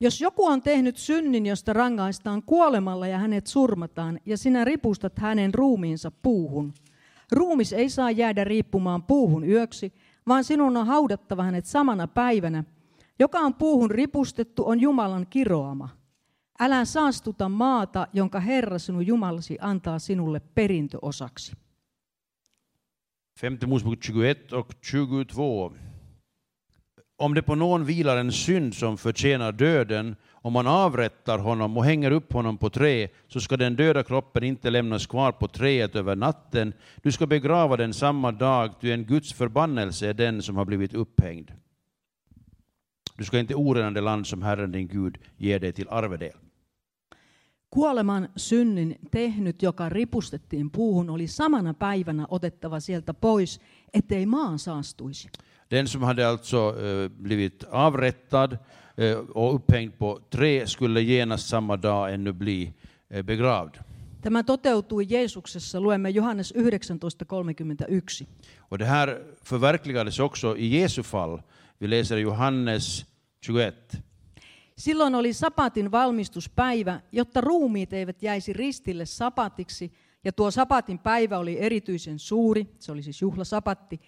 Jos 0.00 0.20
joku 0.20 0.46
on 0.46 0.62
tehnyt 0.62 0.96
synnin, 0.96 1.46
josta 1.46 1.72
rangaistaan 1.72 2.42
kuolemalla 2.42 3.06
ja 3.06 3.18
hänet 3.18 3.46
surmataan, 3.46 4.20
ja 4.26 4.36
sinä 4.36 4.64
ripustat 4.64 5.18
hänen 5.18 5.54
ruumiinsa 5.54 6.10
puuhun, 6.10 6.72
ruumis 7.32 7.72
ei 7.72 7.90
saa 7.90 8.10
jäädä 8.10 8.44
riippumaan 8.44 9.02
puuhun 9.02 9.44
yöksi, 9.44 9.92
vaan 10.28 10.44
sinun 10.44 10.76
on 10.76 10.86
haudattava 10.86 11.42
hänet 11.42 11.66
samana 11.66 12.06
päivänä. 12.06 12.64
Joka 13.18 13.38
on 13.38 13.54
puuhun 13.54 13.90
ripustettu, 13.90 14.68
on 14.68 14.80
Jumalan 14.80 15.26
kiroama. 15.30 15.88
Älä 16.60 16.84
saastuta 16.84 17.48
maata, 17.48 18.06
jonka 18.12 18.40
Herra 18.40 18.78
sinun 18.78 19.06
Jumalasi 19.06 19.58
antaa 19.60 19.98
sinulle 19.98 20.40
perintöosaksi. 20.40 21.52
Femte 23.40 23.66
Mosebok 23.66 24.02
21 24.02 24.52
och 24.52 24.72
22. 24.82 25.72
Om 27.16 27.34
det 27.34 27.42
på 27.42 27.54
någon 27.54 27.84
vilar 27.84 28.16
en 28.16 28.32
synd 28.32 28.74
som 28.74 28.98
förtjänar 28.98 29.52
döden, 29.52 30.16
om 30.32 30.52
man 30.52 30.66
avrättar 30.66 31.38
honom 31.38 31.76
och 31.76 31.84
hänger 31.84 32.10
upp 32.10 32.32
honom 32.32 32.58
på 32.58 32.70
trä, 32.70 33.08
så 33.28 33.40
ska 33.40 33.56
den 33.56 33.76
döda 33.76 34.02
kroppen 34.02 34.44
inte 34.44 34.70
lämnas 34.70 35.06
kvar 35.06 35.32
på 35.32 35.48
träet 35.48 35.96
över 35.96 36.16
natten. 36.16 36.72
Du 37.02 37.12
ska 37.12 37.26
begrava 37.26 37.76
den 37.76 37.94
samma 37.94 38.32
dag, 38.32 38.80
ty 38.80 38.92
en 38.92 39.04
Guds 39.04 39.32
förbannelse 39.32 40.08
är 40.08 40.14
den 40.14 40.42
som 40.42 40.56
har 40.56 40.64
blivit 40.64 40.94
upphängd. 40.94 41.50
Du 43.16 43.24
ska 43.24 43.38
inte 43.38 43.54
orena 43.54 43.90
det 43.90 44.00
land 44.00 44.26
som 44.26 44.42
Herren 44.42 44.72
din 44.72 44.88
Gud 44.88 45.18
ger 45.36 45.60
dig 45.60 45.72
till 45.72 45.88
arvedel. 45.88 46.36
Kuoleman 47.70 48.28
synnin 48.36 48.98
tehnyt, 49.10 49.62
joka 49.62 49.88
ripustettiin 49.88 50.70
puuhun, 50.70 51.10
oli 51.10 51.26
samana 51.26 51.74
päivänä 51.74 52.26
otettava 52.28 52.80
sieltä 52.80 53.14
pois, 53.14 53.60
ettei 53.94 54.26
maan 54.26 54.58
saastuisi. 54.58 55.28
Den 55.70 55.88
som 55.88 56.02
hade 56.02 56.24
alltså 56.24 56.74
eh, 56.76 57.10
blivit 57.22 57.64
avrättad 57.70 58.52
eh, 58.52 59.18
och 59.34 59.54
upphängd 59.54 59.92
på 59.98 60.20
trä 60.30 60.66
skulle 60.66 61.02
genast 61.02 61.46
samma 61.46 61.82
dag 61.82 62.12
ännu 62.12 62.32
bli 62.32 62.74
eh, 63.10 63.24
begravd. 63.24 63.74
Tämä 64.20 64.42
toteutui 64.42 65.06
Jeesuksessa, 65.08 65.80
luemme 65.80 66.10
Johannes 66.10 66.54
19.31. 66.54 68.26
Och 68.58 68.78
det 68.78 68.84
här 68.84 69.20
förverkligades 69.42 70.20
också 70.20 70.56
i 70.56 70.66
Jesu 70.66 71.02
fall. 71.02 71.42
Vi 71.78 71.88
läser 71.88 72.16
Johannes 72.16 73.06
21. 73.40 74.07
Silloin 74.78 75.14
oli 75.14 75.32
sapatin 75.32 75.90
valmistuspäivä, 75.90 77.00
jotta 77.12 77.40
ruumiit 77.40 77.92
eivät 77.92 78.22
jäisi 78.22 78.52
ristille 78.52 79.06
sapatiksi, 79.06 79.92
ja 80.24 80.32
tuo 80.32 80.50
sapatin 80.50 80.98
päivä 80.98 81.38
oli 81.38 81.60
erityisen 81.60 82.18
suuri, 82.18 82.74
se 82.78 82.92
oli 82.92 83.02
siis 83.02 83.22
juhlasapatti. 83.22 84.00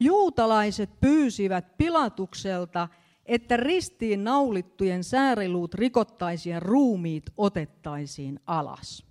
Juutalaiset 0.00 1.00
pyysivät 1.00 1.76
Pilatukselta, 1.76 2.88
että 3.26 3.56
ristiin 3.56 4.24
naulittujen 4.24 5.04
sääriluut 5.04 5.74
rikottaisiin 5.74 6.62
ruumiit 6.62 7.24
otettaisiin 7.36 8.40
alas. 8.46 9.04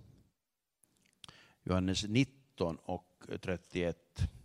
Johannes 1.69 2.03
19 2.03 2.84
och 2.88 3.06
31. 3.19 4.37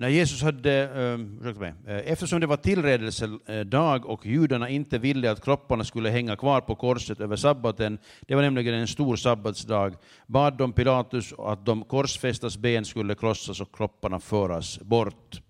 När 0.00 0.08
Jesus 0.08 0.42
hade, 0.42 0.82
eh, 0.82 1.20
ursäkta 1.40 1.60
mig, 1.60 1.74
eh, 1.86 2.12
eftersom 2.12 2.40
det 2.40 2.46
var 2.46 2.56
tillredelsedag 2.56 4.06
och 4.06 4.26
judarna 4.26 4.68
inte 4.68 4.98
ville 4.98 5.30
att 5.30 5.44
kropparna 5.44 5.84
skulle 5.84 6.10
hänga 6.10 6.36
kvar 6.36 6.60
på 6.60 6.74
korset 6.74 7.20
över 7.20 7.36
sabbaten, 7.36 7.98
det 8.20 8.34
var 8.34 8.42
nämligen 8.42 8.74
en 8.74 8.86
stor 8.86 9.16
sabbatsdag, 9.16 9.94
bad 10.26 10.58
de 10.58 10.72
Pilatus 10.72 11.34
att 11.38 11.66
de 11.66 11.84
korsfästas 11.84 12.58
ben 12.58 12.84
skulle 12.84 13.14
krossas 13.14 13.60
och 13.60 13.76
kropparna 13.76 14.20
föras 14.20 14.80
bort. 14.80 15.42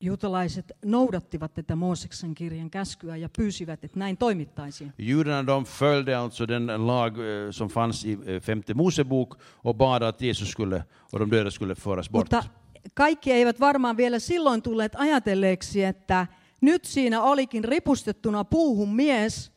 Juutalaiset 0.00 0.72
noudattivat 0.84 1.54
tätä 1.54 1.76
Mooseksen 1.76 2.34
kirjan 2.34 2.70
käskyä 2.70 3.16
ja 3.16 3.28
pyysivät, 3.36 3.84
että 3.84 3.98
näin 3.98 4.16
toimittaisiin. 4.16 4.92
Judarna 4.98 5.46
de 5.46 5.64
följde 5.64 6.16
alltså 6.16 6.48
den 6.48 6.86
lag 6.86 7.18
eh, 7.18 7.50
som 7.50 7.68
fanns 7.68 8.04
i 8.04 8.12
eh, 8.12 8.42
femte 8.42 8.74
Mosebok 8.74 9.38
och 9.64 9.76
bad 9.76 10.02
att 10.02 10.20
Jesus 10.20 10.50
skulle 10.50 10.84
och 11.12 11.18
de 11.18 11.30
döda 11.30 11.50
skulle 11.50 11.74
föras 11.74 12.10
bort. 12.10 12.32
Mutta 12.32 12.63
kaikki 12.94 13.32
eivät 13.32 13.60
varmaan 13.60 13.96
vielä 13.96 14.18
silloin 14.18 14.62
tulleet 14.62 14.92
ajatelleeksi, 14.96 15.84
että 15.84 16.26
nyt 16.60 16.84
siinä 16.84 17.22
olikin 17.22 17.64
ripustettuna 17.64 18.44
puuhun 18.44 18.94
mies, 18.94 19.52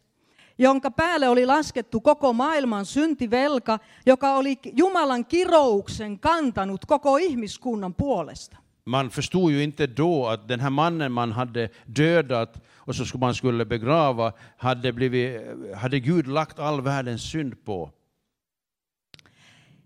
jonka 0.58 0.92
päälle 0.92 1.30
oli 1.30 1.46
laskettu 1.46 2.02
koko 2.02 2.34
maailman 2.34 2.86
syntivelka, 2.86 3.80
joka 4.06 4.36
oli 4.36 4.60
Jumalan 4.74 5.26
kirouksen 5.26 6.20
kantanut 6.20 6.86
koko 6.86 7.18
ihmiskunnan 7.18 7.94
puolesta. 7.94 8.58
Man 8.86 9.10
förstod 9.10 9.52
ju 9.52 9.64
inte 9.64 9.88
då 9.88 10.28
att 10.28 10.48
den 10.48 10.60
här 10.60 10.70
mannen 10.70 11.12
man 11.12 11.32
hade 11.32 11.70
dödat 11.96 12.64
och 12.78 12.96
så 12.96 13.06
skulle 13.06 13.20
man 13.20 13.36
skulle 13.36 13.66
begrava 13.66 14.34
hade, 14.58 14.94
blivit, 14.94 15.42
hade 15.76 16.00
Gud 16.00 16.28
lagt 16.28 16.60
all 16.60 16.82
världens 16.82 17.32
synd 17.32 17.66
på. 17.66 17.92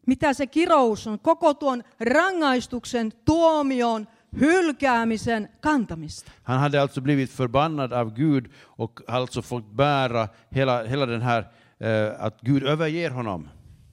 Mitä 0.08 0.34
se 0.34 0.48
kirous 0.48 1.08
on? 1.08 1.20
Koko 1.20 1.54
tuon 1.54 1.84
rangaistuksen, 2.00 3.12
tuomion, 3.26 4.08
hylkäämisen 4.40 5.50
kantamista. 5.60 6.32
Han 6.44 6.60
hade 6.60 6.82
alltså 6.82 7.02
blivit 7.02 7.30
förbannad 7.32 7.94
av 7.94 8.14
Gud 8.14 8.52
och 8.78 9.02
alltså 9.08 9.42
fått 9.42 9.72
bära 9.72 10.28
hela, 10.52 10.84
hela 10.84 11.06
den 11.06 11.22
här, 11.22 11.40
eh, 11.80 12.26
att 12.26 12.42
Gud 12.42 12.64
överger 12.64 13.12
honom. 13.12 13.48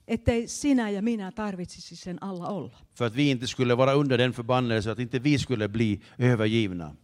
Ettei 0.07 0.47
sinä 0.47 0.89
ja 0.89 1.01
minä 1.01 1.31
tarvitsisi 1.31 1.95
sen 1.95 2.17
alla 2.21 2.47
olla. 2.47 2.77
För 2.97 3.05
att 3.05 3.15
vi 3.15 3.29
inte 3.29 3.47
skulle 3.47 3.75
vara 3.75 3.93
under 3.93 4.17
den 4.17 4.33
förbannelsen, 4.33 4.91
att 4.91 4.99
inte 4.99 5.19
vi 5.19 5.37
skulle 5.37 5.67
bli 5.67 6.01
övergivna. 6.17 6.95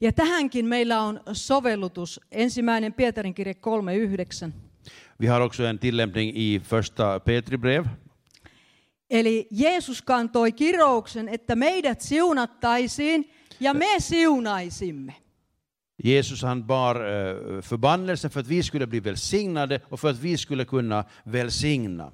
Ja 0.00 0.12
tähänkin 0.12 0.68
meillä 0.68 1.02
on 1.02 1.20
sovellutus. 1.32 2.20
Ensimmäinen 2.30 2.92
Pietarin 2.92 3.34
kirje 3.34 3.52
3.9. 3.52 4.52
Vi 5.18 5.26
har 5.26 5.40
också 5.40 5.64
en 5.64 5.78
tillämpning 5.78 6.32
i 6.34 6.60
första 6.60 7.20
Petri 7.20 7.56
brev. 7.56 7.84
Eli 9.10 9.48
Jeesus 9.50 10.02
kantoi 10.02 10.52
kirouksen, 10.52 11.28
että 11.28 11.56
meidät 11.56 12.00
siunattaisiin 12.00 13.30
ja 13.60 13.74
me 13.74 14.00
siunaisimme. 14.00 15.14
Jesus 16.04 16.42
han 16.42 16.64
bar 16.64 16.96
eh, 16.96 17.62
förbannelsen 17.62 18.30
för 18.30 18.40
att 18.40 18.48
vi 18.48 18.62
skulle 18.62 18.86
bli 18.86 19.00
välsignade 19.00 19.80
och 19.90 20.00
för 20.00 20.10
att 20.10 20.22
vi 20.22 20.36
skulle 20.36 20.64
kunna 20.64 21.04
välsigna. 21.32 22.12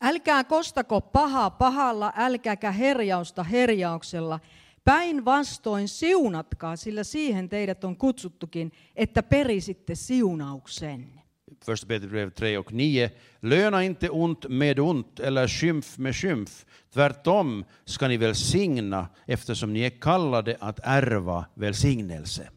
Älkää 0.00 0.44
kostako 0.44 1.00
pahaa 1.00 1.50
pahalla, 1.50 2.12
älkääkä 2.16 2.70
herjausta 2.70 3.42
herjauksella. 3.42 4.40
Päinvastoin 4.84 5.88
siunatkaa, 5.88 6.76
sillä 6.76 7.04
siihen 7.04 7.48
teidät 7.48 7.84
on 7.84 7.96
kutsuttukin, 7.96 8.72
että 8.96 9.22
perisitte 9.22 9.94
siunauksen. 9.94 11.23
Första 11.64 11.86
Petri 11.86 12.08
brev 12.08 12.30
3 12.30 12.58
och 12.58 12.72
9. 12.72 13.10
Löna 13.40 13.84
inte 13.84 14.08
ont 14.08 14.48
med 14.48 14.78
ont 14.78 15.20
eller 15.20 15.48
skymf 15.48 15.98
med 15.98 16.16
skymf. 16.16 16.64
Tvärtom 16.94 17.64
ska 17.84 18.08
ni 18.08 18.16
välsigna 18.16 19.08
eftersom 19.26 19.72
ni 19.72 19.80
är 19.80 20.00
kallade 20.00 20.56
att 20.60 20.80
ärva 20.82 21.44
välsignelse. 21.54 22.48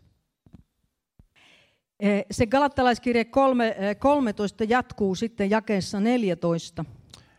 Eh, 1.99 2.23
Se 2.29 2.45
galattalaiskirje 2.45 3.23
3, 3.23 3.87
eh, 3.89 3.97
13 3.97 4.67
jatkuu 4.67 5.15
sitten 5.15 5.49
jakeessa 5.49 5.99
14. 5.99 6.85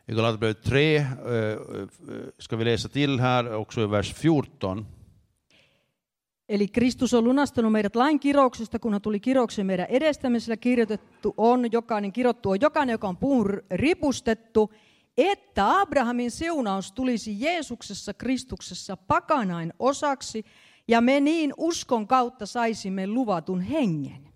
I 0.07 0.15
Galaterbrevet 0.15 0.63
3 0.63 0.97
eh, 0.97 1.05
eh, 1.05 1.57
ska 2.39 2.57
vi 2.57 2.65
läsa 2.65 2.89
till 2.89 3.21
här 3.21 3.55
också 3.55 3.81
i 3.81 3.87
vers 3.87 4.15
14. 4.15 4.87
Eli 6.49 6.69
Kristus 6.69 7.15
on 7.15 7.25
lunastanut 7.25 7.73
meidät 7.73 7.97
lain 7.97 8.21
kirouksesta, 8.21 8.79
kun 8.79 8.93
hän 8.93 9.03
tuli 9.03 9.21
kiroukseen 9.21 9.67
meidän 9.67 9.87
edestämme, 9.89 10.41
sillä 10.41 10.57
kirjoitettu 10.57 11.35
on 11.37 11.73
jokainen, 11.73 12.13
kirottu 12.13 12.51
on 12.51 12.61
jokainen, 12.61 12.93
joka 12.93 13.09
on 13.09 13.17
puun 13.17 13.63
ripustettu, 13.71 14.73
että 15.17 15.81
Abrahamin 15.81 16.31
siunaus 16.31 16.93
tulisi 16.93 17.41
Jeesuksessa 17.41 18.15
Kristuksessa 18.15 18.97
pakanain 18.97 19.73
osaksi, 19.79 20.45
ja 20.89 21.01
me 21.01 21.21
niin 21.21 21.53
uskon 21.57 22.07
kautta 22.07 22.47
saisimme 22.47 23.07
luvatun 23.07 23.61
hengen. 23.61 24.29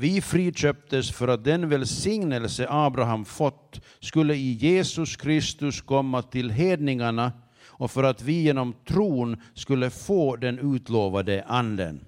Vi 0.00 0.20
friköptes 0.20 1.12
för 1.12 1.30
att 1.30 1.44
den 1.44 1.70
välsignelse 1.70 2.66
Abraham 2.68 3.24
fått 3.24 3.80
skulle 4.00 4.34
i 4.34 4.58
Jesus 4.60 5.16
Kristus 5.16 5.82
komma 5.82 6.22
till 6.22 6.50
hedningarna 6.50 7.32
och 7.78 7.90
för 7.90 8.02
att 8.02 8.22
vi 8.22 8.42
genom 8.42 8.72
tron 8.88 9.36
skulle 9.54 9.90
få 9.90 10.36
den 10.36 10.58
utlovade 10.58 11.44
anden. 11.46 12.04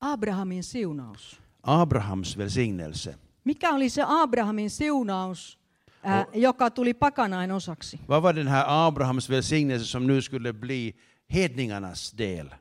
Abrahamin 0.00 0.64
siunaus. 0.64 1.40
Abrahams 1.60 2.36
välsignelse. 2.36 3.14
Mikä 3.42 3.74
oli 3.74 3.90
se 3.90 4.04
Abrahamin 4.06 4.70
siunaus, 4.70 5.58
ää, 6.02 6.26
joka 6.34 6.70
tuli 6.70 6.94
pakanain 6.94 7.50
osaksi? 7.52 8.00
Vad 8.08 8.22
var 8.22 8.32
den 8.32 8.48
här 8.48 8.64
Abrahams 8.68 9.30
välsignelse 9.30 9.84
som 9.86 10.06
nu 10.06 10.22
skulle 10.22 10.52
bli 10.52 10.94
hedningarnas 11.28 12.12
del? 12.12 12.54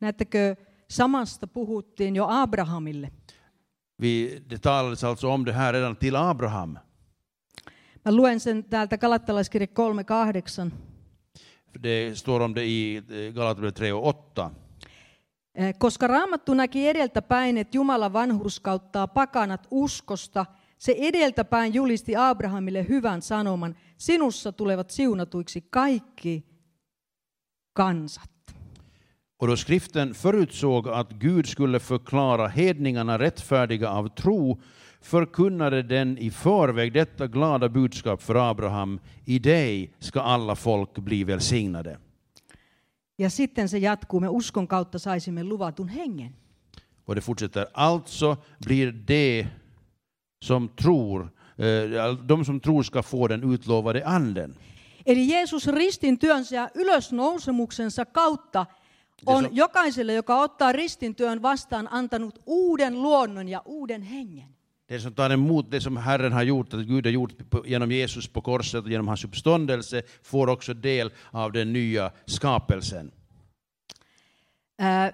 Näettekö, 0.00 0.56
samasta 0.88 1.46
puhuttiin 1.46 2.16
jo 2.16 2.26
Abrahamille. 2.28 3.10
Vi, 3.98 4.42
det 4.46 4.58
talades 4.58 5.04
alltså 5.04 5.28
om 5.28 5.44
det 5.44 5.52
här 5.52 5.72
redan 5.72 5.96
till 5.96 6.16
Abraham. 6.16 6.78
Mä 8.04 8.12
luen 8.16 8.40
sen 8.40 8.64
täältä 8.64 8.98
Galattalaiskirja 8.98 9.66
3.8. 10.66 10.70
Det 11.82 12.14
står 12.14 12.40
om 12.40 12.54
det 12.54 12.64
i 12.64 12.96
eh, 12.96 13.34
Galaterbrevet 13.34 13.74
3 13.74 13.92
och 13.92 14.06
8. 14.06 14.50
Eh, 15.54 15.74
Koska 15.78 16.08
Raamattu 16.08 16.54
näki 16.54 16.88
edeltäpäin, 16.88 17.58
että 17.58 17.76
Jumala 17.76 18.12
vanhurskauttaa 18.12 19.08
pakanat 19.08 19.66
uskosta, 19.70 20.46
se 20.78 20.94
edeltäpäin 20.98 21.74
julisti 21.74 22.16
Abrahamille 22.16 22.88
hyvän 22.88 23.22
sanoman, 23.22 23.76
sinussa 23.96 24.52
tulevat 24.52 24.90
siunatuiksi 24.90 25.66
kaikki 25.70 26.44
kansat. 27.72 28.30
Och 29.38 29.48
då 29.48 29.56
skriften 29.56 30.14
förutsåg 30.14 30.88
att 30.88 31.12
Gud 31.12 31.46
skulle 31.46 31.80
förklara 31.80 32.48
hedningarna 32.48 33.18
rättfärdiga 33.18 33.90
av 33.90 34.08
tro 34.08 34.58
förkunnade 35.00 35.82
den 35.82 36.18
i 36.18 36.30
förväg 36.30 36.92
detta 36.92 37.26
glada 37.26 37.68
budskap 37.68 38.22
för 38.22 38.50
Abraham. 38.50 39.00
I 39.24 39.38
dig 39.38 39.90
ska 39.98 40.20
alla 40.20 40.54
folk 40.56 40.98
bli 40.98 41.24
välsignade. 41.24 41.98
Ja 43.16 43.30
sitten 43.30 43.68
se 43.68 43.78
jatkuu, 43.78 44.20
me 44.20 44.28
uskon 44.28 44.66
kautta 44.66 44.98
saisimme 44.98 45.42
luvatun 45.42 45.88
hengen. 45.88 46.32
Och 47.04 47.14
det 47.14 47.20
fortsätter. 47.20 47.66
Alltså 47.72 48.36
blir 48.58 48.92
det 48.92 49.46
som 50.44 50.68
tror, 50.68 51.30
eh, 51.58 52.14
de 52.28 52.44
som 52.44 52.60
tror 52.60 52.82
ska 52.82 53.02
få 53.02 53.28
den 53.28 53.52
utlovade 53.54 54.02
anden. 54.06 54.54
Eli 55.06 55.24
Jeesus 55.30 55.66
ristin 55.66 56.18
työnsä 56.18 56.54
ja 56.56 56.68
ylösnousemuksensa 56.74 58.04
kautta 58.04 58.66
on 59.26 59.44
se- 59.44 59.50
jokaiselle, 59.52 60.12
joka 60.12 60.40
ottaa 60.42 60.72
ristin 60.72 61.14
työn 61.14 61.42
vastaan, 61.42 61.88
antanut 61.90 62.38
uuden 62.46 63.02
luonnon 63.02 63.48
ja 63.48 63.62
uuden 63.66 64.02
hengen. 64.02 64.48
Det 64.90 65.00
som 65.00 65.12
tar 65.14 65.30
emot 65.30 65.70
det 65.70 65.80
som 65.80 65.96
Herren 65.96 66.32
har 66.32 66.42
gjort, 66.42 66.74
att 66.74 66.86
Gud 66.86 67.06
har 67.06 67.12
gjort 67.12 67.32
genom 67.64 67.90
Jesus 67.90 68.28
på 68.28 68.40
korset 68.40 68.84
och 68.84 68.90
genom 68.90 69.08
hans 69.08 69.24
uppståndelse, 69.24 70.02
får 70.22 70.48
också 70.48 70.74
del 70.74 71.10
av 71.30 71.52
den 71.52 71.72
nya 71.72 72.12
skapelsen. 72.26 73.10
Ää, 74.78 75.12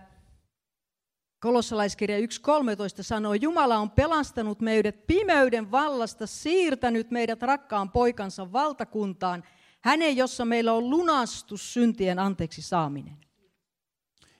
Kolossalaiskirja 1.38 2.18
1.13 2.18 3.02
sanoo, 3.02 3.34
Jumala 3.34 3.78
on 3.78 3.90
pelastanut 3.90 4.60
meidät 4.60 5.06
pimeyden 5.06 5.70
vallasta, 5.70 6.26
siirtänyt 6.26 7.10
meidät 7.10 7.42
rakkaan 7.42 7.90
poikansa 7.90 8.52
valtakuntaan, 8.52 9.44
hänen, 9.80 10.16
jossa 10.16 10.44
meillä 10.44 10.72
on 10.72 10.90
lunastus 10.90 11.72
syntien 11.72 12.18
anteeksi 12.18 12.62
saaminen. 12.62 13.16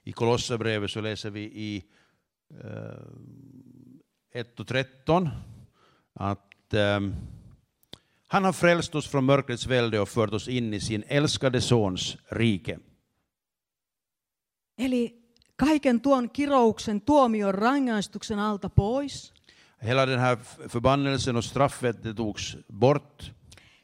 I 0.07 0.13
Kolosserbrevet 0.13 0.91
så 0.91 1.03
läser 1.03 1.33
vi 1.33 1.51
i 1.55 1.89
eh, 2.51 2.67
1 4.37 4.61
och 4.61 4.67
13 4.67 5.29
att 6.15 6.75
eh, 6.75 7.01
han 8.29 8.45
har 8.45 8.53
frälst 8.53 8.95
oss 8.95 9.07
från 9.07 9.25
mörkrets 9.25 9.67
välde 9.67 10.01
och 10.01 10.09
fört 10.09 10.33
oss 10.33 10.49
in 10.49 10.75
i 10.75 10.81
sin 10.81 11.05
älskade 11.09 11.61
sons 11.61 12.17
rike. 12.29 12.79
Eli 14.79 15.13
kaiken 15.57 16.01
tuon 16.01 16.29
kirouksen, 16.29 17.01
tuomion, 17.01 17.53
rangaistuksen 17.53 18.39
alta 18.39 18.69
pois, 18.69 19.33
Hela 19.79 20.07
den 20.07 20.19
här 20.19 20.39
förbannelsen 20.69 21.37
och 21.37 21.45
straffet 21.45 22.03
det 22.03 22.15
togs 22.15 22.57
bort 22.69 23.31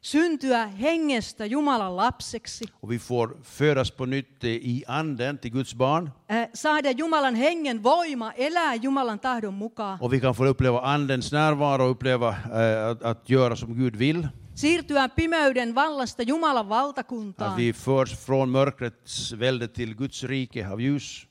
syntyä 0.03 0.67
hengestä 0.67 1.47
Jumalan 1.47 1.97
lapseksi, 1.97 2.65
och 2.83 2.91
vi 2.91 2.99
får 2.99 3.37
födas 3.43 3.91
på 3.91 4.07
nytt 4.07 4.45
i 4.45 4.85
anden 4.87 5.38
till 5.38 5.51
Guds 5.53 5.75
barn 5.75 6.11
ää, 6.29 6.49
saada 6.55 6.91
Jumalan 6.91 7.35
hengen 7.35 7.83
voima, 7.83 8.33
elää 8.33 8.75
Jumalan 8.75 9.21
tahdon 9.21 9.55
mukaan, 9.55 9.99
och 10.01 10.12
vi 10.12 10.21
kan 10.21 10.35
få 10.35 10.47
uppleva 10.47 10.81
andens 10.95 11.33
närvaro 11.33 11.85
och 11.85 11.91
uppleva 11.91 12.29
eh, 12.29 12.88
att, 12.91 13.03
att 13.03 13.31
göra 13.31 13.57
som 13.57 13.75
Gud 13.75 13.97
vill. 13.97 14.29
siirtyä 14.55 15.09
pimeyden 15.09 15.75
vallasta 15.75 16.23
Jumalan 16.23 16.65
Att 16.65 16.69
valtakuntaan. 16.69 17.57
vi 17.57 17.73
förs 17.73 18.19
från 18.27 18.51
mörkrets 18.51 19.33
välde 19.33 19.69
till 19.69 19.95
Guds 19.95 20.25
rike 20.25 20.69
av 20.69 20.81
ljus. 20.81 21.27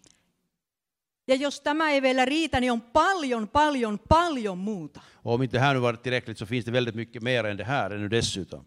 Ja 1.27 1.35
jos 1.35 1.61
tämä 1.61 1.91
ei 1.91 2.01
vielä 2.01 2.25
riitä, 2.25 2.59
niin 2.59 2.71
on 2.71 2.81
paljon, 2.81 3.47
paljon, 3.47 3.99
paljon 3.99 4.57
muuta. 4.57 5.01
Om 5.23 5.43
inte 5.43 5.59
här 5.59 5.73
nu 5.73 5.79
varit 5.79 6.03
tillräckligt 6.03 6.37
så 6.37 6.45
finns 6.45 6.65
det 6.65 6.71
väldigt 6.71 6.95
mycket 6.95 7.21
mer 7.23 7.45
än 7.45 7.57
det 7.57 7.63
här 7.63 7.91
ännu 7.91 8.09
dessutom. 8.09 8.65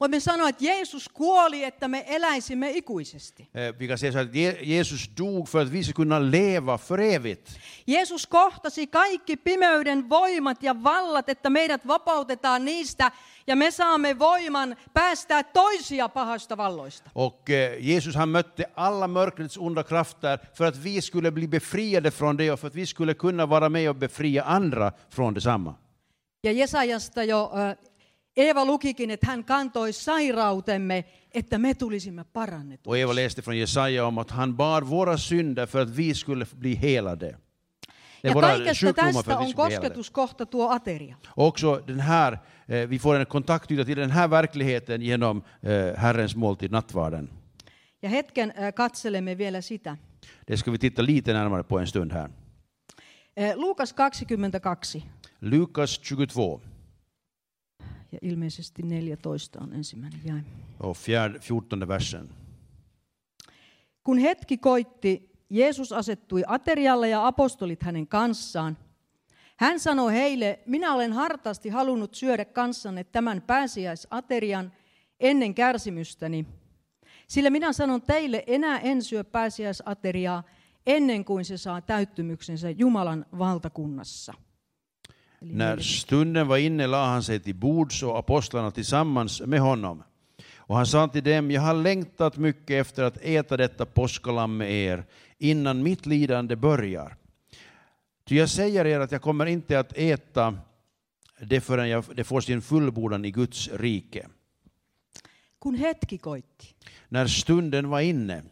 Voimme 0.00 0.20
sanoa, 0.20 0.48
että 0.48 0.64
Jeesus 0.64 1.08
kuoli, 1.08 1.64
että 1.64 1.88
me 1.88 2.04
eläisimme 2.08 2.70
ikuisesti. 2.70 3.48
Eh, 3.54 3.74
Vi 3.78 3.88
kan 3.88 3.98
säga 3.98 4.12
så 4.12 4.18
att 4.18 4.28
Je- 4.34 4.58
Jesus 4.62 5.10
dog 5.18 5.48
för 5.48 5.60
att 5.62 5.72
vi 5.72 5.84
ska 5.84 5.92
kunna 5.92 6.18
leva 6.30 6.78
för 6.78 7.00
evigt. 7.00 7.48
Jeesus 7.86 8.26
kohtasi 8.26 8.86
kaikki 8.86 9.36
pimeyden 9.36 10.08
voimat 10.08 10.62
ja 10.62 10.74
vallat, 10.84 11.28
että 11.28 11.50
meidät 11.50 11.86
vapautetaan 11.86 12.64
niistä 12.64 13.10
ja 13.46 13.56
me 13.56 13.70
saamme 13.70 14.18
voiman 14.18 14.76
päästää 14.94 15.42
toisia 15.42 16.08
pahasta 16.08 16.56
valloista. 16.56 17.10
Och 17.14 17.50
eh, 17.50 17.76
Jesus 17.80 18.14
han 18.14 18.28
mötte 18.28 18.64
alla 18.76 19.08
mörkrets 19.08 19.58
onda 19.58 19.82
krafter 19.84 20.38
för 20.54 20.64
att 20.64 20.76
vi 20.84 21.00
skulle 21.00 21.30
bli 21.30 21.48
befriade 21.48 22.10
från 22.10 22.36
det 22.36 22.50
och 22.50 22.60
för 22.60 22.66
att 22.66 22.74
vi 22.76 22.86
skulle 22.86 23.14
kunna 23.14 23.46
vara 23.46 23.68
med 23.68 23.88
och 23.90 23.96
befria 23.96 24.42
andra 24.42 24.92
från 25.10 25.34
detsamma. 25.34 25.74
Ja 26.42 26.50
Jesajasta 26.52 27.24
jo 27.24 27.50
äh, 27.54 27.72
Eeva 28.40 28.64
lukikin, 28.64 29.10
että 29.10 29.26
hän 29.26 29.44
kantoi 29.44 29.92
sairautemme, 29.92 31.04
että 31.34 31.58
me 31.58 31.74
tulisimme 31.74 32.24
parannettua. 32.24 32.90
Och 32.90 32.98
Eva 32.98 33.14
läste 33.14 33.42
från 33.42 33.58
Jesaja 33.58 34.06
om 34.06 34.18
att 34.18 34.30
han 34.30 34.56
bar 34.56 34.82
våra 34.82 35.16
synder 35.16 35.66
för 35.66 35.82
att 35.82 35.96
vi 35.96 36.14
skulle 36.14 36.46
bli 36.56 36.74
helade. 36.74 37.38
Ja 38.22 38.34
kaikesta 38.34 38.92
tästä 38.92 39.38
on 39.38 39.54
kosketuskohta 39.54 40.46
tuo 40.46 40.68
ateria. 40.68 41.16
Också 41.36 41.82
den 41.86 42.00
här, 42.00 42.38
eh, 42.68 42.88
vi 42.88 42.98
får 42.98 43.14
en 43.14 43.26
kontaktyta 43.26 43.84
till 43.84 43.96
den 43.96 44.10
här 44.10 44.28
verkligheten 44.28 45.02
genom 45.02 45.42
eh, 45.62 45.96
Herrens 45.96 46.36
måltid, 46.36 46.70
nattvarden. 46.70 47.30
Ja 48.02 48.08
hetken 48.08 48.50
äh, 48.50 48.74
katselemme 48.74 49.38
vielä 49.38 49.60
sitä. 49.60 49.96
Det 50.46 50.56
ska 50.56 50.70
vi 50.70 50.78
titta 50.78 51.02
lite 51.02 51.32
närmare 51.32 51.62
på 51.62 51.78
en 51.78 51.86
stund 51.86 52.12
här. 52.12 52.30
Äh, 53.36 53.56
Luukas 53.56 53.94
22 54.12 55.02
Lukas 55.40 55.98
22 55.98 56.60
ja 58.12 58.18
ilmeisesti 58.22 58.82
14 58.82 59.60
on 59.60 59.72
ensimmäinen 59.72 60.20
jae. 60.24 60.44
och 60.80 60.96
fjärde, 60.96 61.38
14 61.38 61.88
versen. 61.88 62.28
Kun 64.04 64.18
hetki 64.18 64.58
koitti, 64.58 65.30
Jeesus 65.50 65.92
asettui 65.92 66.42
aterialle 66.46 67.08
ja 67.08 67.26
apostolit 67.26 67.82
hänen 67.82 68.06
kanssaan. 68.06 68.76
Hän 69.56 69.80
sanoi 69.80 70.12
heille, 70.12 70.58
minä 70.66 70.94
olen 70.94 71.12
hartaasti 71.12 71.68
halunnut 71.68 72.14
syödä 72.14 72.44
kanssanne 72.44 73.04
tämän 73.04 73.42
pääsiäisaterian 73.42 74.72
ennen 75.20 75.54
kärsimystäni. 75.54 76.46
Sillä 77.28 77.50
minä 77.50 77.72
sanon 77.72 78.02
teille, 78.02 78.44
enää 78.46 78.78
en 78.78 79.02
syö 79.02 79.24
pääsiäisateriaa 79.24 80.42
ennen 80.86 81.24
kuin 81.24 81.44
se 81.44 81.56
saa 81.56 81.80
täyttymyksensä 81.80 82.70
Jumalan 82.70 83.26
valtakunnassa. 83.38 84.34
När 85.42 85.78
stunden 85.78 86.48
var 86.48 86.56
inne 86.56 86.86
la 86.86 87.06
han 87.06 87.22
sig 87.22 87.40
till 87.40 87.54
bords 87.54 88.02
och 88.02 88.18
apostlarna 88.18 88.70
tillsammans 88.70 89.40
med 89.40 89.60
honom. 89.60 90.02
Och 90.56 90.76
han 90.76 90.86
sa 90.86 91.08
till 91.08 91.24
dem, 91.24 91.50
jag 91.50 91.60
har 91.60 91.74
längtat 91.74 92.36
mycket 92.36 92.86
efter 92.86 93.02
att 93.04 93.18
äta 93.22 93.56
detta 93.56 93.86
påskalamm 93.86 94.56
med 94.56 94.72
er 94.72 95.04
innan 95.38 95.82
mitt 95.82 96.06
lidande 96.06 96.56
börjar. 96.56 97.16
Ty 98.24 98.36
jag 98.36 98.48
säger 98.48 98.86
er 98.86 99.00
att 99.00 99.12
jag 99.12 99.22
kommer 99.22 99.46
inte 99.46 99.78
att 99.78 99.92
äta 99.96 100.58
det 101.40 101.60
förrän 101.60 101.88
jag, 101.88 102.04
det 102.14 102.24
får 102.24 102.40
sin 102.40 102.62
fullbordan 102.62 103.24
i 103.24 103.30
Guds 103.30 103.68
rike. 103.68 104.28
Kun 105.60 105.74
hetki 105.74 106.18
koitti, 106.18 106.74
När 107.08 107.26
stunden 107.26 107.88
var 107.88 108.00
inne, 108.00 108.42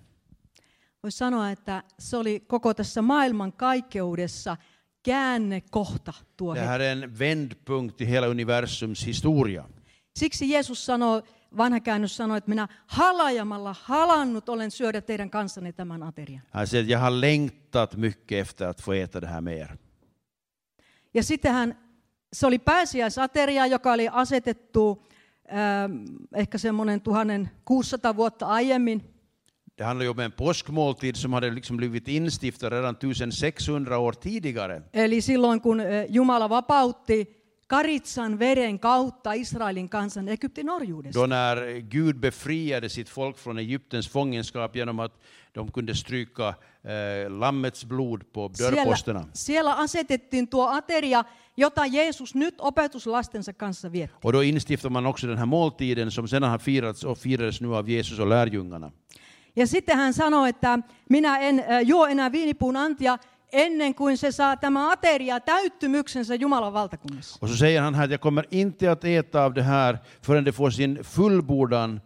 voisi 1.02 1.18
sanoa, 1.18 1.50
että 1.50 1.82
se 1.98 2.16
oli 2.16 2.40
koko 2.40 2.74
tässä 2.74 3.02
maailman 3.02 3.52
kaikkeudessa 3.52 4.56
käännekohta 5.06 6.12
tuo 6.36 6.54
Det 6.54 6.60
hetki. 6.60 6.68
här 6.68 6.80
är 6.80 6.92
en 6.92 7.18
vändpunkt 7.18 8.00
i 8.00 8.04
hela 8.04 8.26
universums 8.26 9.04
historia. 9.06 9.64
Siksi 10.18 10.50
Jeesus 10.50 10.86
sanoo, 10.86 11.22
vanha 11.56 11.80
käännös 11.80 12.16
sanoo, 12.16 12.36
että 12.36 12.48
minä 12.48 12.68
halajamalla 12.86 13.76
halannut 13.82 14.48
olen 14.48 14.70
syödä 14.70 15.00
teidän 15.00 15.30
kanssanne 15.30 15.72
tämän 15.72 16.02
aterian. 16.02 16.42
Han 16.50 16.66
säger 16.66 16.84
att 16.84 16.90
jag 16.90 16.98
har 16.98 17.10
längtat 17.10 17.96
mycket 17.96 18.38
efter 18.38 18.66
att 18.66 18.80
få 18.80 18.92
äta 18.92 19.20
det 19.20 19.26
här 19.28 19.40
med 19.40 19.58
er. 19.58 19.76
Ja 21.14 21.22
sittenhän 21.22 21.74
se 22.32 22.46
oli 22.46 22.58
pääsiäisateria, 22.58 23.66
joka 23.66 23.92
oli 23.92 24.08
asetettu 24.12 25.02
ähm, 25.52 26.04
ehkä 26.34 26.58
semmoinen 26.58 27.00
1600 27.00 28.16
vuotta 28.16 28.46
aiemmin. 28.46 29.02
Det 29.78 29.84
handlar 29.84 30.04
ju 30.04 30.10
om 30.10 30.18
en 30.18 30.30
påskmåltid 30.30 31.16
som 31.16 31.32
hade 31.32 31.50
liksom 31.50 31.76
blivit 31.76 32.08
instiftad 32.08 32.70
redan 32.70 32.94
1600 32.94 33.98
år 33.98 34.12
tidigare. 34.12 34.82
Eli 34.92 35.22
silloin 35.22 35.60
kun 35.60 35.80
äh, 35.80 36.04
Jumala 36.10 36.48
vapautti 36.48 37.26
Karitsan 37.68 38.36
veren 38.38 38.78
kautta 38.78 39.34
Israelin 39.36 39.88
kansan 39.88 40.28
Egyptin 40.28 40.70
orjuudesta. 40.70 41.20
Då 41.20 41.26
när 41.26 41.78
Gud 41.78 42.16
befriade 42.20 42.88
sitt 42.88 43.08
folk 43.08 43.38
från 43.38 43.58
Egyptens 43.58 44.08
fångenskap 44.08 44.76
genom 44.76 45.00
att 45.00 45.12
de 45.52 45.70
kunde 45.70 45.94
stryka 45.94 46.48
eh, 46.82 47.30
lammets 47.30 47.84
blod 47.84 48.32
på 48.32 48.50
Siellä, 48.54 48.76
dörrposterna. 48.76 49.24
siellä 49.32 49.74
asetettiin 49.74 50.46
tuo 50.46 50.62
ateria, 50.66 51.24
jota 51.56 51.86
Jeesus 51.86 52.34
nyt 52.34 52.54
opetuslastensa 52.60 53.52
kanssa 53.52 53.88
vietti. 53.88 54.14
Och 54.22 54.32
då 54.32 54.42
instiftar 54.42 54.90
man 54.90 55.06
också 55.06 55.26
den 55.26 55.38
här 55.38 55.46
måltiden 55.46 56.10
som 56.10 56.28
sedan 56.28 56.50
har 56.50 56.58
firats 56.58 57.04
och 57.04 57.18
firades 57.18 57.60
nu 57.60 57.74
av 57.74 57.88
Jesus 57.90 58.18
och 58.18 58.26
lärjungarna. 58.26 58.90
Ja 59.58 59.66
sitten 59.66 59.96
hän 59.96 60.14
sanoi, 60.14 60.48
että 60.48 60.78
minä 61.10 61.38
en 61.38 61.64
juo 61.84 62.06
enää 62.06 62.32
viinipuun 62.32 62.76
antia 62.76 63.18
ennen 63.52 63.94
kuin 63.94 64.16
se 64.16 64.32
saa 64.32 64.56
tämä 64.56 64.90
ateria 64.90 65.40
täyttymyksensä 65.40 66.34
Jumalan 66.34 66.72
valtakunnassa. 66.72 67.38
Och 67.42 67.48
så 67.48 67.56
säger 67.56 67.82
han 67.82 67.94
här 67.94 68.04
att 68.04 68.10
jag 68.10 68.20
kommer 68.20 68.44
inte 68.50 68.90
att 68.90 69.04
äta 69.04 69.44
av 69.44 69.54
det 69.54 69.62
här 69.62 69.98
förrän 70.22 70.44
det 70.44 70.52
får 70.52 70.70
sin 70.70 71.04
fullbordan 71.04 72.00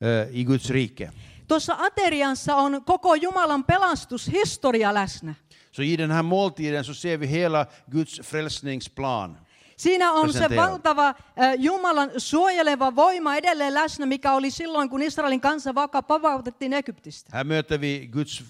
eh, 0.00 0.40
i 0.40 0.44
Guds 0.44 0.70
rike. 0.70 1.10
Tuossa 1.48 1.76
ateriassa 1.80 2.56
on 2.56 2.82
koko 2.84 3.14
Jumalan 3.14 3.64
pelastushistoria 3.64 4.92
läsnä. 4.92 5.34
Så 5.70 5.82
i 5.82 5.96
den 5.96 6.10
här 6.10 6.22
måltiden 6.22 6.84
så 6.84 6.94
ser 6.94 7.16
vi 7.16 7.26
hela 7.26 7.66
Guds 7.86 8.20
frälsningsplan. 8.22 9.36
Siinä 9.78 10.12
on 10.12 10.32
se 10.32 10.56
valtava 10.56 11.14
Jumalan 11.58 12.10
suojeleva 12.16 12.96
voima 12.96 13.36
edelleen 13.36 13.74
läsnä, 13.74 14.06
mikä 14.06 14.32
oli 14.32 14.50
silloin, 14.50 14.90
kun 14.90 15.02
Israelin 15.02 15.40
kansa 15.40 15.74
vaka 15.74 16.02
vapautettiin 16.08 16.72
Egyptistä. 16.72 17.30
Här 17.32 17.44
möter 17.44 17.80
vi 17.80 18.08
Guds 18.12 18.40
eh, 18.40 18.44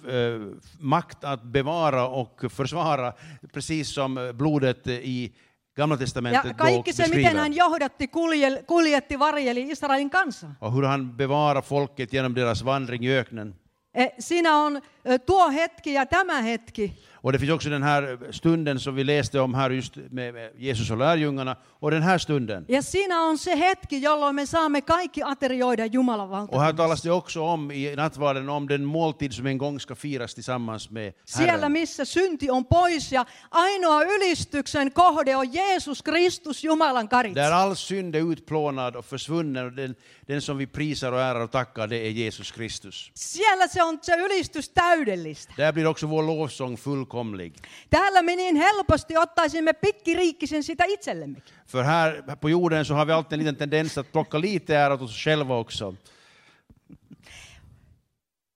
makt 0.78 1.24
att 1.24 1.42
bevara 1.42 2.08
och 2.08 2.44
försvara, 2.50 3.12
precis 3.52 3.94
som 3.94 4.18
blodet 4.36 4.86
i 4.86 5.34
Gamla 5.76 5.94
Ja 5.94 5.98
testamentet 5.98 6.58
då 6.58 6.64
kaikki 6.64 6.92
se, 6.92 7.08
miten 7.08 7.36
hän 7.36 7.52
johdatti, 7.52 8.06
kulje, 8.06 8.62
kuljetti, 8.66 9.18
varjeli 9.18 9.70
Israelin 9.70 10.10
kansaa. 10.10 10.54
Och 10.60 10.72
hur 10.72 10.82
han 10.82 11.16
bevarar 11.16 11.62
folket 11.62 12.12
genom 12.12 12.34
deras 12.34 12.62
vandring 12.62 13.04
i 13.04 13.18
öknen. 13.18 13.54
Eh, 13.94 14.08
Siinä 14.18 14.56
on 14.56 14.80
tuo 15.26 15.50
hetki 15.50 15.92
ja 15.92 16.06
tämä 16.06 16.42
hetki. 16.42 16.92
Och 17.22 17.32
det 17.32 17.38
finns 17.38 17.52
också 17.52 17.70
den 17.70 17.82
här 17.82 18.18
stunden 18.30 18.80
som 18.80 18.94
vi 18.94 19.04
läste 19.04 19.40
om 19.40 19.54
här 19.54 19.70
just 19.70 19.96
med 20.10 20.50
Jesus 20.58 20.90
och 20.90 20.96
lärjungarna. 20.98 21.56
Och 21.80 21.90
den 21.90 22.02
här 22.02 22.18
stunden. 22.18 22.64
Ja 22.68 22.82
siinä 22.82 23.22
on 23.22 23.38
se 23.38 23.54
hetki, 23.56 23.98
jolloin 23.98 24.34
me 24.34 24.46
saamme 24.46 24.80
kaikki 24.80 25.22
aterioida 25.22 25.86
Jumalan 25.86 26.28
Och 26.30 26.36
här 26.36 26.40
valtakunnassa. 26.40 26.76
talas 26.76 27.02
det 27.02 27.10
också 27.10 27.42
om 27.42 27.70
i 27.70 27.96
nattvarden 27.96 28.48
om 28.48 28.68
den 28.68 28.84
måltid 28.84 29.32
som 29.34 29.46
en 29.46 29.58
gång 29.58 29.80
ska 29.80 29.94
firas 29.94 30.34
tillsammans 30.34 30.90
med 30.90 31.12
Siellä, 31.24 31.52
Herren. 31.52 31.72
missä 31.72 32.04
synti 32.04 32.50
on 32.50 32.64
pois 32.64 33.12
ja 33.12 33.24
ainoa 33.50 34.04
ylistyksen 34.04 34.92
kohde 34.92 35.36
on 35.36 35.52
Jeesus 35.52 36.02
Kristus, 36.02 36.64
Jumalan 36.64 37.04
Där 37.06 37.10
karitsa. 37.10 37.54
all 37.54 37.76
synd 37.76 38.16
är 38.16 38.32
utplånad 38.32 38.96
och 38.96 39.04
försvunnen 39.04 39.66
och 39.66 39.72
den, 39.72 39.94
den 40.26 40.40
som 40.42 40.58
vi 40.58 40.66
prisar 40.66 41.12
och 41.12 41.20
ärar 41.20 41.40
och 41.40 41.50
tackar 41.50 41.86
det 41.86 41.96
är 42.06 42.10
Jesus 42.10 42.50
Kristus. 42.52 43.10
Siellä 43.14 43.68
se 43.68 43.82
on 43.82 43.98
se 44.02 44.12
ylistys 44.12 44.68
täydellistä. 44.98 45.52
Där 45.56 45.72
blir 45.72 45.86
också 45.86 46.06
vår 46.06 46.22
lovsång 46.22 46.76
fullkomlig. 46.76 47.54
Täällä 47.90 48.22
me 48.22 48.36
niin 48.36 48.56
helposti 48.56 49.16
ottaisimme 49.16 49.72
pikkiriikkisen 49.72 50.62
sitä 50.62 50.84
itsellemmekin. 50.84 51.54
För 51.66 51.82
här 51.82 52.22
här 52.26 52.36
på 52.36 52.50
jorden 52.50 52.84
så 52.84 52.94
har 52.94 53.06
vi 53.06 53.12
alltid 53.12 53.32
en 53.32 53.38
liten 53.38 53.56
tendens 53.56 53.98
att 53.98 54.12
plocka 54.12 54.38
lite 54.38 54.76
ära 54.76 54.94
åt 54.94 55.00
oss 55.00 55.24
själva 55.24 55.58
också. 55.58 55.94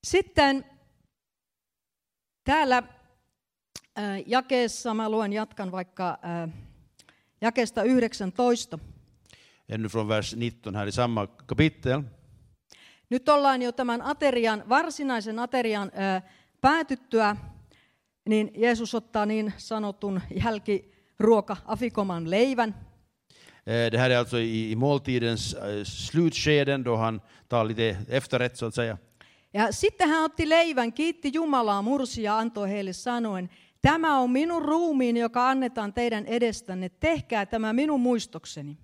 Sitten 0.07 0.64
täällä 2.44 2.83
äh, 3.98 4.22
jakeessa, 4.26 4.94
mä 4.94 5.11
luen 5.11 5.33
jatkan 5.33 5.72
vaikka 5.72 6.18
äh, 6.24 6.50
jakeesta 7.40 7.83
19. 7.85 8.81
Ännu 9.68 9.88
från 9.88 10.09
vers 10.09 10.35
19 10.35 10.74
här 10.74 10.87
i 10.87 10.92
samma 10.92 11.26
kapitel. 11.26 12.02
Nyt 13.12 13.29
ollaan 13.29 13.62
jo 13.62 13.72
tämän 13.72 14.03
aterian, 14.03 14.64
varsinaisen 14.68 15.38
aterian 15.38 15.92
päätyttyä, 16.61 17.37
niin 18.29 18.51
Jeesus 18.57 18.94
ottaa 18.94 19.27
niin 19.27 19.53
sanotun 19.57 20.20
jälkiruoka 20.44 21.57
afikoman 21.64 22.31
leivän. 22.31 22.75
Det 23.90 23.98
här 23.98 24.11
är 24.11 24.16
alltså 24.16 24.38
i 24.38 24.70
i 24.70 24.77
måltidens 24.77 25.57
slutskeden 25.83 26.85
då 26.85 26.96
han 26.96 27.22
tar 27.48 27.64
lite 27.64 27.96
efterrätt 28.09 28.57
så 28.57 28.66
att 28.66 28.75
säga. 28.75 28.98
Ja 29.55 29.72
sitten 29.72 30.09
hän 30.09 30.25
otti 30.25 30.48
leivän, 30.48 30.92
kiitti 30.92 31.31
Jumalaa, 31.35 31.83
mursi 31.83 32.22
ja 32.22 32.38
antoi 32.38 32.70
heille 32.70 32.92
sanoen, 32.92 33.51
tämä 33.83 34.18
on 34.18 34.31
minun 34.31 34.62
ruumiini, 34.62 35.20
joka 35.20 35.51
annetaan 35.51 35.92
teidän 35.92 36.27
edestänne, 36.27 36.88
tehkää 36.88 37.46
tämä 37.46 37.72
minun 37.72 38.01
muistokseni. 38.01 38.77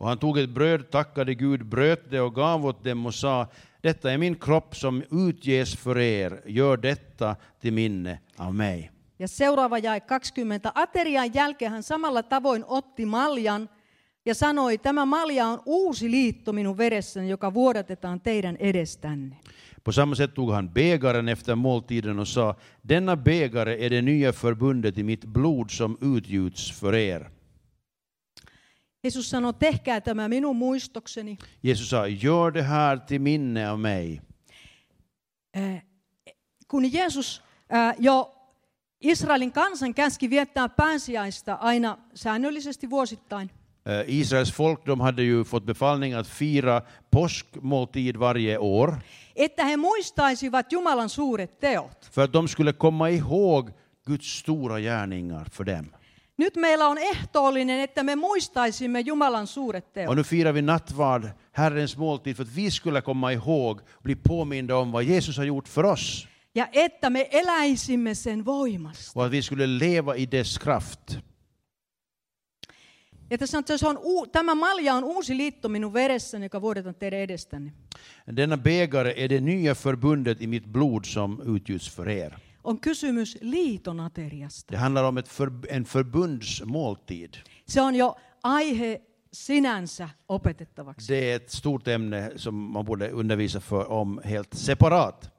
Och 0.00 0.08
han 0.08 0.18
tog 0.18 0.38
ett 0.38 0.50
bröd, 0.50 0.82
tackade 0.90 1.34
Gud, 1.34 1.64
bröt 1.64 2.10
det 2.10 2.20
och 2.20 2.34
gav 2.34 2.64
åt 2.64 2.84
dem 2.84 3.06
och 3.06 3.14
sa 3.14 3.46
Detta 3.82 4.12
är 4.12 4.18
min 4.18 4.34
kropp 4.34 4.76
som 4.76 5.02
utges 5.10 5.76
för 5.76 5.98
er, 5.98 6.42
gör 6.46 6.76
detta 6.76 7.36
till 7.60 7.72
minne 7.72 8.18
av 8.36 8.54
mig. 8.54 8.90
Ja 9.16 9.28
seuraava 9.28 9.78
jäi 9.78 10.00
20. 10.34 10.60
Aterian 10.74 11.32
jälkeen 11.34 11.72
hän 11.72 11.82
samalla 11.82 12.22
tavoin 12.22 12.64
otti 12.66 13.06
maljan 13.06 13.68
ja 14.24 14.34
sanoi, 14.34 14.78
tämä 14.78 15.06
malja 15.06 15.46
on 15.46 15.62
uusi 15.66 16.10
liitto 16.10 16.52
minun 16.52 16.78
veressäni, 16.78 17.28
joka 17.28 17.54
vuodatetaan 17.54 18.20
teidän 18.20 18.56
edestänne. 18.56 19.36
På 19.84 19.92
samma 19.92 20.14
sätt 20.14 20.34
tog 20.34 20.52
han 20.52 20.68
bägaren 20.68 21.28
efter 21.28 21.54
måltiden 21.54 22.18
och 22.18 22.28
sa 22.28 22.54
Denna 22.82 23.16
bägare 23.16 23.86
är 23.86 23.90
det 23.90 24.02
nya 24.02 24.32
förbundet 24.32 24.98
i 24.98 25.02
mitt 25.02 25.24
blod 25.24 25.70
som 25.70 25.96
utgjuts 26.00 26.80
för 26.80 26.94
er. 26.94 27.30
Jeesus 29.04 29.30
sanoi, 29.30 29.54
tehkää 29.54 30.00
tämä 30.00 30.28
minun 30.28 30.56
muistokseni. 30.56 31.38
Jesus 31.62 31.90
sa 31.90 32.06
Gör 32.06 32.54
det 32.54 32.62
här 32.62 32.98
till 33.00 33.20
minne 33.20 33.70
av 33.70 33.78
mig. 33.80 34.20
Eh, 35.54 35.82
Kun 36.68 36.92
Jeesus 36.92 37.42
eh, 37.70 37.94
jo 37.98 38.34
Israelin 39.00 39.52
kansan 39.52 39.94
käski 39.94 40.30
viettää 40.30 40.68
pääsiäistä 40.68 41.54
aina 41.54 41.98
säännöllisesti 42.14 42.90
vuosittain, 42.90 43.50
Eh, 43.86 44.04
Israels 44.18 44.52
folk 44.52 44.86
de 44.86 45.00
hade 45.00 45.22
ju 45.22 45.44
fått 45.44 45.64
befallning 45.66 46.14
att 46.14 46.26
fira 46.26 46.82
påskmåltid 47.10 48.16
varje 48.18 48.58
år 48.58 48.94
että 49.36 49.64
he 49.64 49.76
muistaisivat 49.76 50.72
Jumalan 50.72 51.08
suuret 51.08 51.60
teot. 51.60 52.08
för 52.12 52.22
att 52.24 52.32
de 52.32 52.48
skulle 52.48 52.72
komma 52.72 53.08
ihåg 53.08 53.70
Guds 54.06 54.38
stora 54.38 54.80
gärningar 54.80 55.44
för 55.52 55.64
dem. 55.64 55.86
Nyt 56.40 56.56
meillä 56.56 56.88
on 56.88 56.98
ehtoollinen, 56.98 57.80
että 57.80 58.02
me 58.02 58.16
muistaisimme 58.16 59.00
Jumalan 59.00 59.46
suuret 59.46 59.92
teot. 59.92 60.08
Och 60.08 60.16
nu 60.16 60.22
firar 60.22 60.54
vi 60.54 60.62
nattvard, 60.62 61.24
Herrens 61.52 61.96
måltid, 61.96 62.36
för 62.36 62.42
att 62.42 62.56
vi 62.56 62.70
skulle 62.70 63.02
komma 63.02 63.32
ihåg 63.32 63.80
bli 64.02 64.14
påminda 64.16 64.76
om 64.76 64.92
vad 64.92 65.04
Jesus 65.04 65.36
har 65.36 65.44
gjort 65.44 65.68
för 65.68 65.84
oss. 65.84 66.28
Ja 66.54 66.66
että 66.72 67.10
me 67.10 67.28
eläisimme 67.30 68.14
sen 68.14 68.44
voimasta. 68.44 69.20
Och 69.20 69.26
att 69.26 69.32
vi 69.32 69.42
skulle 69.42 69.66
leva 69.66 70.16
i 70.16 70.26
dess 70.26 70.58
kraft. 70.58 71.18
Ja 73.30 73.38
tässä 73.38 73.58
on, 73.58 73.64
se 73.78 73.86
on, 73.86 73.96
uu- 73.96 74.26
tämä 74.32 74.54
malja 74.54 74.94
on 74.94 75.04
uusi 75.04 75.36
liitto 75.36 75.68
minun 75.68 75.92
veressäni, 75.92 76.44
joka 76.44 76.62
vuodetaan 76.62 76.94
teidän 76.94 77.20
edestänne. 77.20 77.72
Denna 78.36 78.56
bägare 78.56 79.12
är 79.16 79.28
det 79.28 79.40
nya 79.40 79.74
förbundet 79.74 80.42
i 80.42 80.46
mitt 80.46 80.66
blod 80.66 81.04
som 81.04 81.40
utgjuts 81.56 81.88
för 81.88 82.08
er. 82.08 82.38
On 82.62 82.78
kysymys 82.80 83.36
liiton 83.40 84.00
ateriasta. 84.00 84.70
Det 84.70 84.76
handlar 84.76 85.04
om 85.04 85.18
ett 85.18 85.28
för, 85.28 85.52
en 85.68 85.84
förbundsmåltid. 85.84 87.36
Se 87.66 87.80
on 87.80 87.94
jo 87.94 88.14
aihe 88.42 88.98
sinänsä 89.32 90.10
opetettavaksi. 90.26 91.12
Det 91.12 91.32
är 91.32 91.36
ett 91.36 91.50
stort 91.50 91.88
ämne 91.88 92.32
som 92.36 92.54
man 92.72 92.84
borde 92.84 93.10
undervisa 93.10 93.60
för 93.60 93.90
om 93.90 94.20
helt 94.24 94.54
separat. 94.54 95.30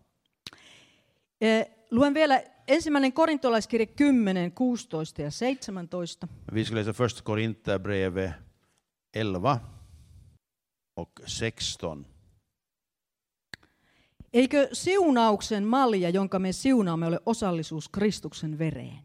Eh, 1.39 1.65
Luen 1.91 2.13
vielä 2.13 2.41
ensimmäinen 2.67 3.11
korintolaiskirja 3.11 3.85
10, 3.85 4.51
16 5.31 5.87
ja 5.91 6.07
17. 6.07 6.29
Vi 6.51 6.65
ska 6.65 6.75
läsa 6.75 6.93
först 6.93 7.21
Korinthierbrevet 7.21 8.31
11 9.13 9.59
och 10.95 11.19
16. 11.27 12.05
Eikö 14.33 14.67
siunauksen 14.73 15.63
malja, 15.63 16.09
jonka 16.09 16.39
me 16.39 16.51
siunaamme, 16.51 17.07
ole 17.07 17.19
osallisuus 17.25 17.89
Kristuksen 17.89 18.59
vereen? 18.59 18.99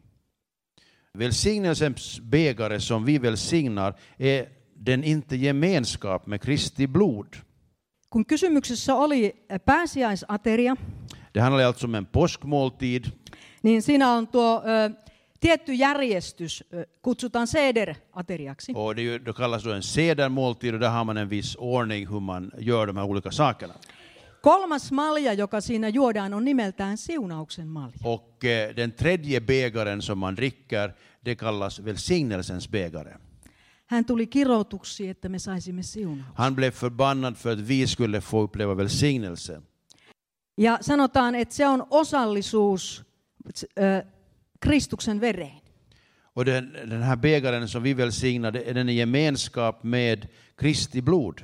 Välsignelsens 1.19 2.21
bägare 2.21 2.79
som 2.79 3.05
vi 3.05 3.21
välsignar 3.21 3.93
är 4.19 4.45
den 4.85 5.03
inte 5.03 5.35
gemenskap 5.37 6.27
med 6.27 6.41
Kristi 6.41 6.87
blod. 6.87 7.27
Kun 8.09 8.25
kysymyksessä 8.25 8.95
oli 8.95 9.45
pääsiäisateria, 9.65 10.75
Det 11.33 11.41
handlar 11.41 11.63
alltså 11.63 11.87
om 11.87 11.95
en 11.95 12.05
påskmåltid 12.05 13.05
niin 13.63 13.81
siinä 13.81 14.11
on 14.11 14.27
tuo 14.27 14.63
ö, 14.65 14.89
tietty 15.39 15.73
järjestys, 15.73 16.63
ö, 16.71 16.85
kutsutaan 17.03 17.47
seder-ateriaksi. 17.47 18.73
och 18.75 18.95
det, 18.95 19.01
är 19.01 19.03
ju, 19.03 19.19
det 19.19 19.33
kallas 19.33 19.63
då 19.63 19.71
en 19.71 19.83
sedermåltid 19.83 20.73
och 20.73 20.79
där 20.79 20.89
har 20.89 21.03
man 21.03 21.17
en 21.17 21.29
viss 21.29 21.55
ordning 21.59 22.07
hur 22.07 22.19
man 22.19 22.51
gör 22.59 22.87
de 22.87 22.97
här 22.97 23.05
olika 23.05 23.31
sakerna. 23.31 23.73
Kolmas 24.47 24.91
malja, 24.91 25.33
joka 25.33 25.61
siinä 25.61 25.89
juodaan, 25.89 26.33
on 26.33 26.45
nimeltään 26.45 26.97
siunauksen 26.97 27.67
malja. 27.67 27.97
Och 28.03 28.45
eh, 28.45 28.75
den 28.75 28.91
tredje 28.91 29.41
bägaren 29.41 30.01
som 30.01 30.17
man 30.17 30.35
dricker, 30.35 30.91
det 31.25 31.35
kallas 31.35 31.85
välsignelsens 31.85 32.69
bägare. 32.69 33.19
Hän 33.85 34.05
tuli 34.05 34.27
kiroutuksi, 34.27 35.09
että 35.09 35.29
me 35.29 35.39
saisimme 35.39 35.83
siunauksen. 35.83 36.33
Han 36.35 36.55
blev 36.55 36.71
förbannad 36.71 37.35
för 37.35 37.51
att 37.51 37.67
vi 37.67 37.87
skulle 37.87 38.21
få 38.21 38.43
uppleva 38.43 38.77
välsignelse. 38.77 39.61
Ja 40.57 40.77
sanotaan, 40.81 41.35
että 41.35 41.55
se 41.55 41.67
on 41.67 41.87
osallisuus 41.89 43.03
ö, 43.79 44.03
Kristuksen 44.59 45.21
vereen. 45.21 45.61
Och 46.35 46.45
den, 46.45 46.73
den 46.73 47.03
här 47.03 47.15
bägaren 47.15 47.67
som 47.67 47.83
vi 47.83 47.93
välsignar, 47.93 48.55
är 48.55 48.73
den 48.73 48.89
i 48.89 48.93
gemenskap 48.93 49.83
med 49.83 50.27
Kristi 50.55 51.01
blod. 51.01 51.41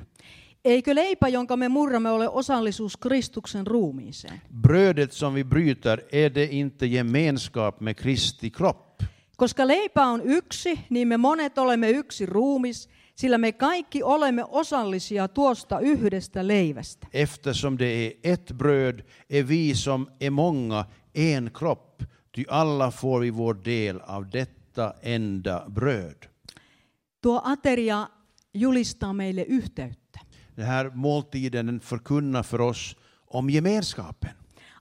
Eikö 0.64 0.94
leipä, 0.94 1.28
jonka 1.28 1.56
me 1.56 1.68
murramme, 1.68 2.10
ole 2.10 2.28
osallisuus 2.28 2.96
Kristuksen 2.96 3.66
ruumiiseen? 3.66 4.40
Brödet 4.62 5.12
som 5.12 5.34
vi 5.34 5.44
bryter, 5.44 6.00
är 6.12 6.34
det 6.34 6.48
inte 6.50 6.86
gemenskap 6.86 7.80
med 7.80 7.94
Kristi 7.94 8.50
kropp? 8.50 9.02
Koska 9.36 9.66
leipä 9.66 10.06
on 10.06 10.22
yksi, 10.24 10.80
niin 10.90 11.08
me 11.08 11.16
monet 11.16 11.58
olemme 11.58 11.90
yksi 11.90 12.26
ruumis, 12.26 12.88
sillä 13.14 13.38
me 13.38 13.52
kaikki 13.52 14.02
olemme 14.02 14.44
osallisia 14.48 15.28
tuosta 15.28 15.80
yhdestä 15.80 16.46
leivästä. 16.46 17.06
Eftersom 17.12 17.78
det 17.78 18.06
är 18.06 18.12
ett 18.32 18.52
bröd 18.52 19.02
är 19.30 19.48
vi 19.48 19.74
som 19.74 20.06
är 20.20 20.30
många 20.30 20.84
en 21.14 21.50
kropp, 21.54 22.02
ty 22.32 22.44
alla 22.48 22.90
får 22.90 23.20
vi 23.20 23.30
vår 23.30 23.54
del 23.64 24.00
av 24.00 24.24
detta 24.32 24.94
enda 25.02 25.64
bröd. 25.70 26.26
Tuo 27.20 27.40
ateria 27.44 28.08
julistaa 28.54 29.12
meille 29.12 29.42
yhteyttä. 29.42 30.20
Den 30.56 30.66
här 30.66 30.90
måltiden 30.94 31.66
den 31.66 31.80
förkunnar 31.80 32.42
för 32.42 32.60
oss 32.60 32.96
om 33.26 33.50
gemenskapen. 33.50 34.30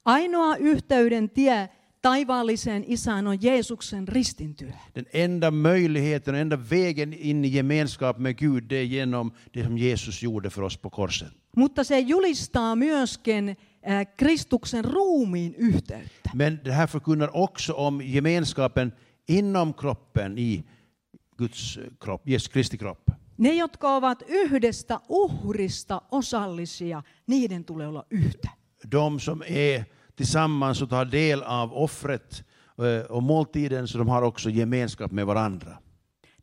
Ainoa 0.04 0.58
yhteyden 0.58 1.30
tie 1.30 1.70
taivaalliseen 2.02 2.84
isään 2.88 3.28
on 3.28 3.38
Jeesuksen 3.42 4.08
ristintyö. 4.08 4.72
Den 4.96 5.06
enda 5.14 5.52
möjligheten, 5.52 6.36
enda 6.36 6.58
vägen 6.70 7.14
in 7.14 7.46
i 7.46 7.48
gemenskap 7.48 8.18
med 8.18 8.38
Gud, 8.38 8.64
det 8.64 8.76
är 8.76 8.84
genom 8.84 9.32
det 9.54 9.64
som 9.64 9.78
Jesus 9.78 10.24
gjorde 10.24 10.50
för 10.50 10.62
oss 10.62 10.78
på 10.78 10.90
korset. 10.90 11.32
Mutta 11.56 11.84
se 11.84 12.00
julistaa 12.00 12.76
myöskin 12.76 13.50
äh, 13.50 14.08
Kristuksen 14.18 14.84
ruumiin 14.84 15.56
yhteyttä. 15.58 16.30
Men 16.34 16.60
det 16.64 16.72
här 16.72 16.88
förkunnar 16.88 17.36
också 17.36 17.74
om 17.74 18.02
gemenskapen 18.02 18.92
inom 19.28 19.74
kroppen 19.74 20.38
i 20.38 20.64
Guds 21.38 21.80
kropp, 22.00 22.28
Jeesus 22.28 22.48
Kristi 22.48 22.78
kropp. 22.78 23.12
Ne, 23.38 23.54
jotka 23.54 23.96
ovat 23.96 24.24
yhdestä 24.28 25.00
uhrista 25.10 26.02
osallisia, 26.12 27.04
niiden 27.28 27.66
tulee 27.66 27.88
olla 27.88 28.06
yhtä. 28.10 28.50
De 28.92 29.20
som 29.20 29.44
är 29.48 29.86
tillsammans 30.16 30.82
och 30.82 30.90
tar 30.90 31.06
del 31.12 31.44
av 31.44 31.74
offret 31.74 32.44
eh, 32.78 33.12
och 33.12 33.24
måltiden, 33.24 33.88
så 33.88 33.98
de 33.98 34.10
har 34.10 34.22
också 34.22 34.50
gemenskap 34.50 35.12
med 35.12 35.26
varandra. 35.26 35.78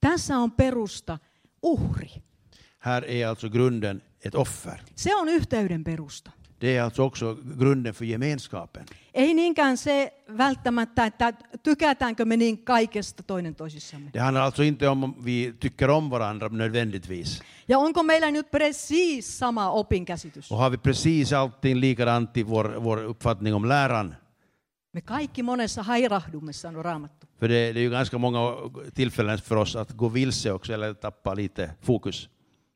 Tässä 0.01 0.39
on 0.39 0.51
perusta 0.51 1.19
uhri. 1.63 2.23
Här 2.79 3.05
är 3.05 3.27
alltså 3.27 3.49
grunden 3.49 4.01
ett 4.21 4.35
offer. 4.35 4.83
Se 4.95 5.15
on 5.15 5.29
yhteyden 5.29 5.85
perusta. 5.85 6.31
Det 6.61 6.77
är 6.77 6.83
alltså 6.83 7.03
också 7.03 7.37
grunden 7.59 7.95
för 7.95 8.05
gemenskapen. 8.05 8.85
Ei 9.15 9.35
niinkään 9.35 9.77
se 9.77 10.13
välttämättä, 10.39 11.07
että 11.07 11.33
tykätäänkö 11.63 12.25
me 12.25 12.37
niin 12.37 12.65
kaikesta 12.65 13.23
toinen 13.23 13.55
toisissamme. 13.55 14.11
Det 14.13 14.21
handlar 14.21 14.43
alltså 14.43 14.63
inte 14.63 14.89
om 14.89 15.05
om 15.05 15.15
vi 15.25 15.55
tycker 15.61 15.91
om 15.91 16.11
varandra 16.11 16.49
nödvändigtvis. 16.49 17.43
Ja 17.69 17.79
onko 17.79 18.03
meillä 18.03 18.31
nyt 18.31 18.51
precis 18.51 19.39
sama 19.39 19.71
opinkäsitys? 19.71 20.51
Och 20.51 20.59
har 20.59 20.71
vi 20.71 20.79
precis 20.79 21.33
allting 21.33 21.81
likadant 21.81 22.37
i 22.37 22.43
vår, 22.43 22.65
vår 22.65 23.05
uppfattning 23.05 23.55
om 23.55 23.65
läran? 23.65 24.15
Me 24.93 25.01
kaikki 25.01 25.43
monessa 25.43 25.83
hairahdumme, 25.83 26.53
sanoo 26.53 26.83
Raamattu. 26.83 27.27
För 27.39 27.49
det, 27.49 27.73
det 27.73 27.81
är 27.81 27.83
ju 27.83 27.91
ganska 27.91 28.19
många 28.19 28.57
tillfällen 28.95 29.39
för 29.39 29.57
oss 29.57 29.77
att 29.77 29.91
gå 29.91 30.09
vilse 30.09 30.53
också, 30.53 30.73
eller 30.73 30.95
tappa 30.95 31.35
lite 31.35 31.71
fokus. 31.81 32.29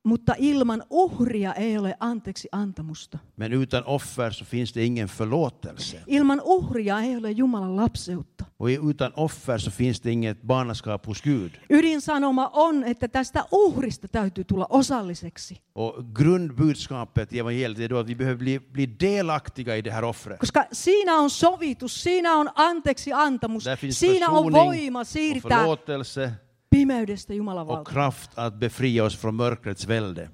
Mutta 0.05 0.35
ilman 0.38 0.83
uhria 0.90 1.53
ei 1.53 1.79
ole 1.79 1.97
anteeksi 2.01 2.49
antamusta. 2.53 3.19
Men 3.37 3.53
utan 3.53 3.83
offer 3.87 4.31
så 4.33 4.45
finns 4.45 4.73
det 4.75 4.85
ingen 4.85 5.09
förlåtelse. 5.09 6.03
Ilman 6.07 6.40
uhria 6.45 7.01
ei 7.01 7.17
ole 7.17 7.31
Jumalan 7.31 7.77
lapseutta. 7.77 8.45
Och 8.59 8.69
utan 8.69 9.12
offer 9.17 9.59
så 9.59 9.71
finns 9.71 10.01
det 10.01 10.12
inget 10.12 10.43
barnaskap 10.43 11.07
hos 11.07 11.23
Gud. 11.23 11.51
Ydinsanoma 11.71 12.51
on, 12.53 12.85
että 12.85 13.09
tästä 13.09 13.45
uhrista 13.53 14.09
täytyy 14.09 14.45
tulla 14.45 14.67
osalliseksi. 14.71 15.61
Och 15.75 16.05
grundbudskapet 16.14 17.33
i 17.33 17.38
evangeliet 17.38 17.79
är 17.79 17.88
då 17.88 17.99
att 17.99 18.09
vi 18.09 18.14
behöver 18.14 18.38
bli, 18.38 18.61
bli 18.61 18.87
delaktiga 18.87 19.77
i 19.77 19.83
det 19.83 19.90
här 19.90 20.05
offret. 20.05 20.38
Koska 20.38 20.67
siinä 20.73 21.19
on 21.19 21.31
sovitus, 21.31 22.03
siinä 22.03 22.35
on 22.35 22.49
anteeksi 22.55 23.12
antamus, 23.12 23.64
siinä 23.90 24.29
on 24.29 24.53
voima 24.53 25.05
siirtää 25.05 25.59
förlåtelse 25.59 26.33
pimeydestä 26.74 27.34
Jumalan 27.34 27.62
och 27.62 27.68
valtaan. 27.68 27.94
kraft 27.94 28.30
att 28.37 28.54
befria 28.54 29.04
oss 29.04 29.18
från 29.18 29.34
mörkrets 29.34 29.88
välde. 29.88 30.30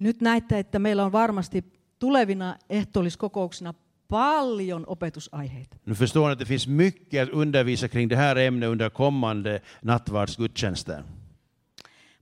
Nyt 0.00 0.20
näette, 0.20 0.58
että 0.58 0.78
meillä 0.78 1.04
on 1.04 1.12
varmasti 1.12 1.64
tulevina 1.98 2.56
ehtoolliskokouksina 2.70 3.74
paljon 4.08 4.84
opetusaiheita. 4.86 5.76
Nu 5.84 5.94
förstår 5.94 6.26
ni 6.26 6.32
att 6.32 6.38
det 6.38 6.44
finns 6.44 6.68
mycket 6.68 7.22
att 7.22 7.34
undervisa 7.34 7.88
kring 7.88 8.08
det 8.08 8.16
här 8.16 8.36
ämnet 8.36 8.68
under 8.68 8.90
kommande 8.90 9.60
nattvardsgudstjänster. 9.82 11.02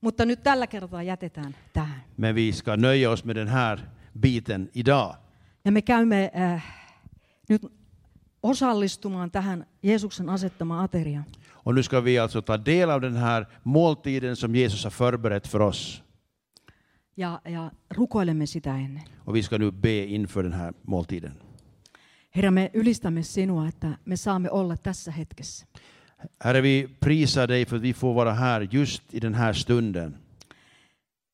Mutta 0.00 0.24
nyt 0.24 0.42
tällä 0.42 0.66
kertaa 0.66 1.02
jätetään 1.02 1.54
tähän. 1.72 2.00
Men 2.16 2.34
vi 2.34 2.52
ska 2.52 2.76
nöja 2.76 3.10
oss 3.10 3.24
med 3.24 3.37
den 3.37 3.48
här 3.48 3.78
biten 4.20 4.70
idag. 4.74 5.14
Ja 5.64 5.72
me 5.72 5.82
käymme 5.82 6.30
äh, 6.37 6.64
nyt 7.48 7.62
osallistumaan 8.42 9.30
tähän 9.30 9.66
Jeesuksen 9.82 10.28
asettamaan 10.28 10.84
ateriaan. 10.84 11.24
Och 11.64 11.74
nu 11.74 11.83
ska 11.83 12.00
vi 12.00 12.18
alltså 12.18 12.42
ta 12.42 12.57
del 12.57 12.90
av 12.90 13.00
den 13.00 13.16
här 13.16 13.46
måltiden 13.62 14.37
som 14.37 14.55
Jesus 14.55 14.85
har 14.85 14.90
förberett 14.90 15.46
för 15.46 15.61
oss. 15.61 16.03
Ja, 17.14 17.40
ja 17.44 17.70
rukoilemme 17.90 18.46
sitä 18.46 18.70
ennen. 18.70 19.03
Och 19.24 19.37
vi 19.37 19.42
ska 19.42 19.59
nu 19.59 19.70
be 19.70 20.07
inför 20.07 20.42
den 20.42 20.53
här 20.53 20.74
måltiden. 20.83 21.33
Herra, 22.31 22.50
me 22.50 22.70
ylistämme 22.74 23.22
sinua, 23.22 23.68
että 23.68 23.98
me 24.05 24.16
saamme 24.16 24.50
olla 24.50 24.77
tässä 24.77 25.11
hetkessä. 25.11 25.66
Herre, 26.44 26.61
vi 26.61 26.88
prisar 27.00 27.48
dig 27.48 27.66
för 27.66 27.77
att 27.77 27.83
vi 27.83 27.92
får 27.92 28.14
vara 28.14 28.33
här 28.33 28.68
just 28.70 29.14
i 29.14 29.20
den 29.20 29.35
här 29.35 29.53
stunden. 29.53 30.16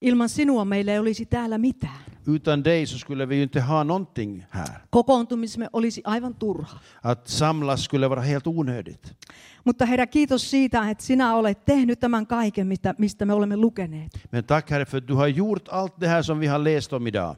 Ilman 0.00 0.28
sinua 0.28 0.64
meillä 0.64 0.92
ei 0.92 0.98
olisi 0.98 1.26
täällä 1.26 1.58
mitään. 1.58 2.09
Utan 2.34 2.62
dig 2.62 2.86
så 2.86 2.98
skulle 2.98 3.26
vi 3.26 3.36
ju 3.36 3.42
inte 3.42 3.60
ha 3.60 3.82
någonting 3.84 4.46
här. 4.50 4.84
Kokoontumisemme 4.90 5.68
olisi 5.72 6.02
aivan 6.04 6.34
turha. 6.34 6.78
Att 7.02 7.28
samlas 7.28 7.84
skulle 7.84 8.08
vara 8.08 8.20
helt 8.20 8.46
onödigt. 8.46 9.12
Mutta 9.64 9.84
Herra, 9.84 10.06
kiitos 10.06 10.50
siitä, 10.50 10.90
että 10.90 11.04
sinä 11.04 11.34
olet 11.34 11.64
tehnyt 11.64 12.00
tämän 12.00 12.26
kaiken, 12.26 12.66
mistä, 12.66 12.94
mistä 12.98 13.26
me 13.26 13.32
olemme 13.32 13.56
lukeneet. 13.56 14.20
Men 14.32 14.44
tack 14.44 14.70
Herre 14.70 14.84
för 14.84 15.00
du 15.08 15.14
har 15.16 15.28
gjort 15.28 15.68
allt 15.68 16.00
det 16.00 16.08
här 16.08 16.22
som 16.22 16.40
vi 16.40 16.46
har 16.46 16.64
läst 16.64 16.92
om 16.92 17.06
idag. 17.06 17.36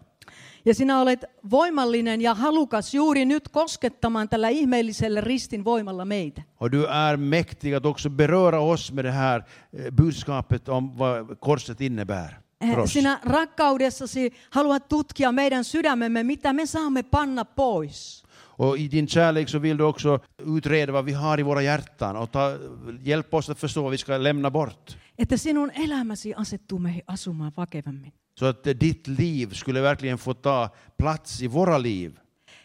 Ja 0.64 0.74
sinä 0.74 1.00
olet 1.00 1.24
voimallinen 1.50 2.20
ja 2.20 2.34
halukas 2.34 2.94
juuri 2.94 3.24
nyt 3.24 3.48
koskettamaan 3.48 4.28
tällä 4.28 4.48
ihmeellisellä 4.48 5.20
ristin 5.20 5.64
voimalla 5.64 6.04
meitä. 6.04 6.42
Och 6.60 6.70
du 6.72 6.86
är 6.86 7.16
mäktig 7.16 7.74
att 7.74 7.86
också 7.86 8.10
beröra 8.10 8.60
oss 8.60 8.92
med 8.92 9.04
det 9.04 9.12
här 9.12 9.44
eh, 9.72 9.90
budskapet 9.90 10.68
om 10.68 10.98
vad 10.98 11.40
korset 11.40 11.80
innebär 11.80 12.41
Eh. 12.62 12.86
Sinä 12.86 13.20
rakkaudessasi 13.24 14.32
haluat 14.50 14.88
tutkia 14.88 15.32
meidän 15.32 15.64
sydämemme, 15.64 16.22
mitä 16.22 16.52
me 16.52 16.66
saamme 16.66 17.02
panna 17.02 17.44
pois. 17.44 18.22
Och 18.58 18.78
i 18.78 18.90
din 18.90 19.06
kärlek 19.06 19.48
så 19.48 19.58
vill 19.58 19.76
du 19.76 19.84
också 19.84 20.20
utreda 20.38 20.92
vad 20.92 21.04
vi 21.04 21.12
har 21.12 21.40
i 21.40 21.42
våra 21.42 21.62
hjärtan 21.62 22.16
och 22.16 22.32
ta, 22.32 22.58
hjälpa 23.02 23.36
oss 23.36 23.50
att 23.50 23.58
förstå 23.58 23.82
vad 23.82 23.90
vi 23.90 23.98
ska 23.98 24.16
lämna 24.16 24.50
bort. 24.50 24.96
Että 25.18 25.36
sinun 25.36 25.70
elämäsi 25.70 26.34
asettuu 26.34 26.78
meihin 26.78 27.02
asumaan 27.06 27.52
vakevammin. 27.56 28.12
Så 28.34 28.46
att 28.46 28.64
ditt 28.64 29.06
liv 29.06 29.52
skulle 29.52 29.80
verkligen 29.80 30.18
få 30.18 30.34
ta 30.34 30.68
plats 30.96 31.42
i 31.42 31.46
våra 31.46 31.78
liv. 31.78 32.18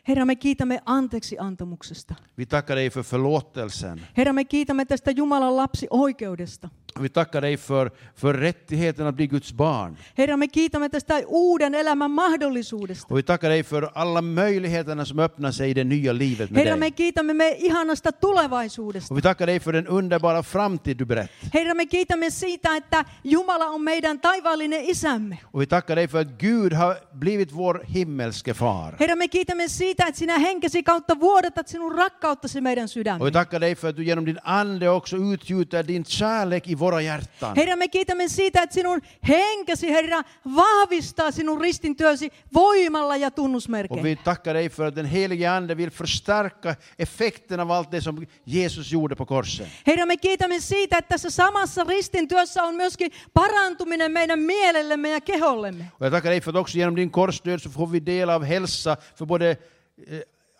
Herra, 0.08 0.26
me 0.26 0.36
kiitämme 0.36 0.80
anteeksi 0.86 1.38
antamuksesta. 1.38 2.16
Vi 2.38 2.46
tackar 2.46 2.76
dig 2.76 2.90
för 2.90 3.04
förlåtelsen. 3.04 4.02
Herra, 4.14 4.34
me 4.34 4.44
kiitämme 4.44 4.86
tästä 4.86 5.12
Jumalan 5.12 5.58
lapsi 5.58 5.88
oikeudesta. 5.90 6.70
Vi 7.02 7.10
tackar 7.10 7.42
dig 7.42 7.58
för, 7.58 7.92
för 8.16 8.34
rättigheten 8.34 9.08
att 9.08 9.16
bli 9.16 9.28
Guds 9.28 9.54
barn. 9.54 9.98
Herra, 10.18 10.38
me 10.38 10.48
kiitämme 10.48 10.90
tästä 10.90 11.20
uuden 11.20 11.76
elämän 11.76 12.12
mahdollisuudesta. 12.12 13.08
Och 13.10 13.18
vi 13.18 13.24
tackar 13.24 13.50
dig 13.50 13.64
för 13.64 13.90
alla 13.96 14.22
möjligheterna 14.22 15.06
som 15.06 15.20
öppnar 15.20 15.52
sig 15.52 15.70
i 15.70 15.74
det 15.74 15.84
nya 15.84 16.14
livet 16.14 16.52
med 16.52 16.66
Herra, 16.66 16.76
me 16.76 16.86
dig. 16.86 16.92
kiitämme 16.92 17.34
me 17.34 17.56
ihanasta 17.58 18.12
tulevaisuudesta. 18.12 19.14
Och 19.14 19.18
vi 19.18 19.22
tackar 19.22 19.46
dig 19.48 19.60
för 19.60 19.74
den 19.74 19.88
underbara 19.88 20.44
framtid 20.44 20.98
du 20.98 21.06
berättar. 21.06 21.50
Herra, 21.54 21.74
me 21.74 21.86
kiitämme 21.86 22.32
siitä, 22.32 22.76
että 22.76 23.06
Jumala 23.24 23.66
on 23.66 23.82
meidän 23.84 24.20
taivaallinen 24.20 24.82
isämme. 24.82 25.38
Och 25.44 25.62
vi 25.62 25.68
tackar 25.68 25.96
dig 25.96 26.08
för 26.08 26.22
att 26.22 26.28
Gud 26.38 26.74
har 26.74 26.96
blivit 27.14 27.52
vår 27.52 27.84
himmelske 27.88 28.54
far. 28.54 28.96
Herra, 29.00 29.16
me 29.16 29.28
kiitämme 29.28 29.70
siitä, 29.70 29.97
että 30.08 30.20
sinä 30.20 30.40
henkesi 30.40 30.84
kautta 30.84 31.20
vuodatat 31.20 31.68
sinun 31.68 31.96
rakkauttasi 31.96 32.62
meidän 32.62 32.84
Och 32.84 32.90
vi 32.90 32.94
sydämme. 32.94 33.32
tackar 33.32 33.60
dig 33.62 33.76
för 33.78 33.88
att 33.90 33.96
du 33.98 34.04
genom 34.04 34.26
din 34.26 34.40
ande 34.44 34.90
också 34.90 35.18
utgjuter 35.18 35.84
din 35.88 36.04
kärlek 36.06 36.68
i 36.68 36.76
våra 36.80 37.02
hjärtan. 37.02 37.56
Herra, 37.56 37.76
me 37.76 37.88
kiitämme 37.88 38.28
siitä, 38.28 38.62
että 38.64 38.74
sinun 38.74 39.02
henkesi, 39.22 39.88
Herra, 39.92 40.24
vahvistaa 40.56 41.32
sinun 41.32 41.62
ristintyösi 41.62 42.32
voimalla 42.54 43.16
ja 43.18 43.28
Och 43.28 43.36
tunnusmerkein. 43.36 44.04
vi 44.04 44.16
tackar 44.16 44.54
dig 44.54 44.70
för 44.70 44.86
att 44.88 44.96
den 44.96 45.06
helige 45.06 45.50
Ande 45.52 45.76
vill 45.76 45.92
förstärka 45.92 46.76
effekten 47.00 47.60
av 47.60 47.72
allt 47.72 47.92
det 47.92 48.02
som 48.02 48.26
Jesus 48.46 48.92
gjorde 48.92 49.16
på 49.16 49.26
korset. 49.26 49.68
Herra, 49.86 50.06
me 50.06 50.18
kiitämme 50.18 50.60
siitä, 50.60 50.98
että 50.98 51.10
tässä 51.10 51.30
samassa 51.30 51.84
ristin 51.84 52.28
työssä 52.28 52.64
on 52.64 52.76
myöskin 52.76 53.12
parantuminen 53.34 54.12
meidän 54.12 54.40
mielellemme 54.40 55.10
ja 55.10 55.22
kehollemme. 55.22 55.86
Och 56.00 56.06
jag 56.06 56.12
tackar 56.12 56.30
dig 56.32 56.42
för 56.44 56.52
att 56.52 56.56
också 56.62 56.78
genom 56.78 56.96
din 56.96 57.10
korsdöd 57.10 57.62
så 57.62 57.70
får 57.70 57.88
vi 57.88 58.00
del 58.06 58.30
av 58.30 58.44
hälsa 58.44 58.98
för 59.16 59.26
både 59.26 59.58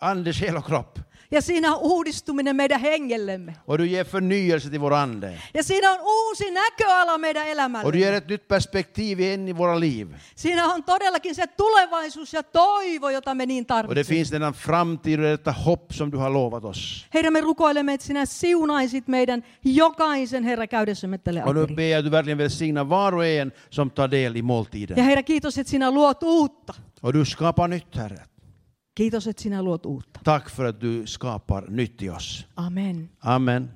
ande, 0.00 0.32
själ 0.32 0.56
och 0.56 0.66
kropp. 0.66 0.98
Ja 1.30 1.42
siinä 1.42 1.76
on 1.76 1.90
uudistuminen 1.92 2.56
meidän 2.56 2.80
hengellemme. 2.80 3.54
Och 3.66 3.78
du 3.78 3.86
ger 3.86 4.04
förnyelse 4.04 4.70
till 4.70 4.80
vår 4.80 4.94
ande. 4.94 5.38
Ja 5.54 5.62
siinä 5.62 5.90
on 5.92 5.98
uusi 6.00 6.50
näköala 6.50 7.18
meidän 7.18 7.42
Och 7.42 7.46
du 7.46 7.52
elämälle. 7.52 7.98
ger 7.98 8.12
ett 8.12 8.28
nytt 8.28 8.48
perspektiv 8.48 9.20
in 9.20 9.48
i 9.48 9.52
våra 9.52 9.74
liv. 9.78 10.14
Siinä 10.34 10.66
on 10.74 10.82
todellakin 10.82 11.34
se 11.34 11.46
tulevaisuus 11.46 12.32
ja 12.32 12.42
toivo, 12.42 13.10
jota 13.10 13.34
me 13.34 13.46
niin 13.46 13.62
Och 13.62 13.66
det 13.66 13.74
tarvitsemme. 13.74 14.04
finns 14.04 14.30
denna 14.30 14.52
framtid 14.52 15.18
och 15.18 15.24
detta 15.24 15.52
hopp 15.52 15.92
som 15.92 16.10
du 16.10 16.16
har 16.18 16.30
lovat 16.30 16.64
oss. 16.64 17.06
Herra, 17.10 17.30
me 17.30 17.40
rukoilemme, 17.40 17.94
että 17.94 18.06
sinä 18.06 18.26
siunaisit 18.26 19.08
meidän 19.08 19.42
jokaisen, 19.64 20.44
Herra, 20.44 20.66
käydessämme 20.66 21.18
tälle 21.18 21.44
Och 21.44 21.54
nu 21.54 21.66
ber 21.66 21.82
jag 21.82 21.98
att 21.98 22.04
du 22.04 22.10
verkligen 22.10 22.38
välsignar 22.38 22.84
var 22.84 23.12
och 23.14 23.26
en 23.26 23.52
som 23.70 23.90
tar 23.90 24.08
del 24.10 24.36
i 24.36 24.38
Ja 24.38 24.42
måltiden. 24.44 24.96
Herra, 25.04 25.22
kiitos, 25.22 25.58
että 25.58 25.70
sinä 25.70 25.90
luot 25.90 26.22
uutta. 26.22 26.74
Och 27.02 27.12
du 27.12 27.24
skapar 27.24 27.68
nytt, 27.68 27.96
Herre. 27.96 28.22
Kiitos, 28.98 29.26
että 29.26 29.42
sinä 29.42 29.62
luot 29.62 29.86
uutta. 29.86 30.20
Tack 30.24 30.48
för 30.50 30.64
att 30.64 30.80
du 30.80 31.06
skapar 31.06 31.70
nytt 31.70 32.02
i 32.02 32.10
oss. 32.10 32.46
Amen. 32.56 33.10
Amen. 33.20 33.70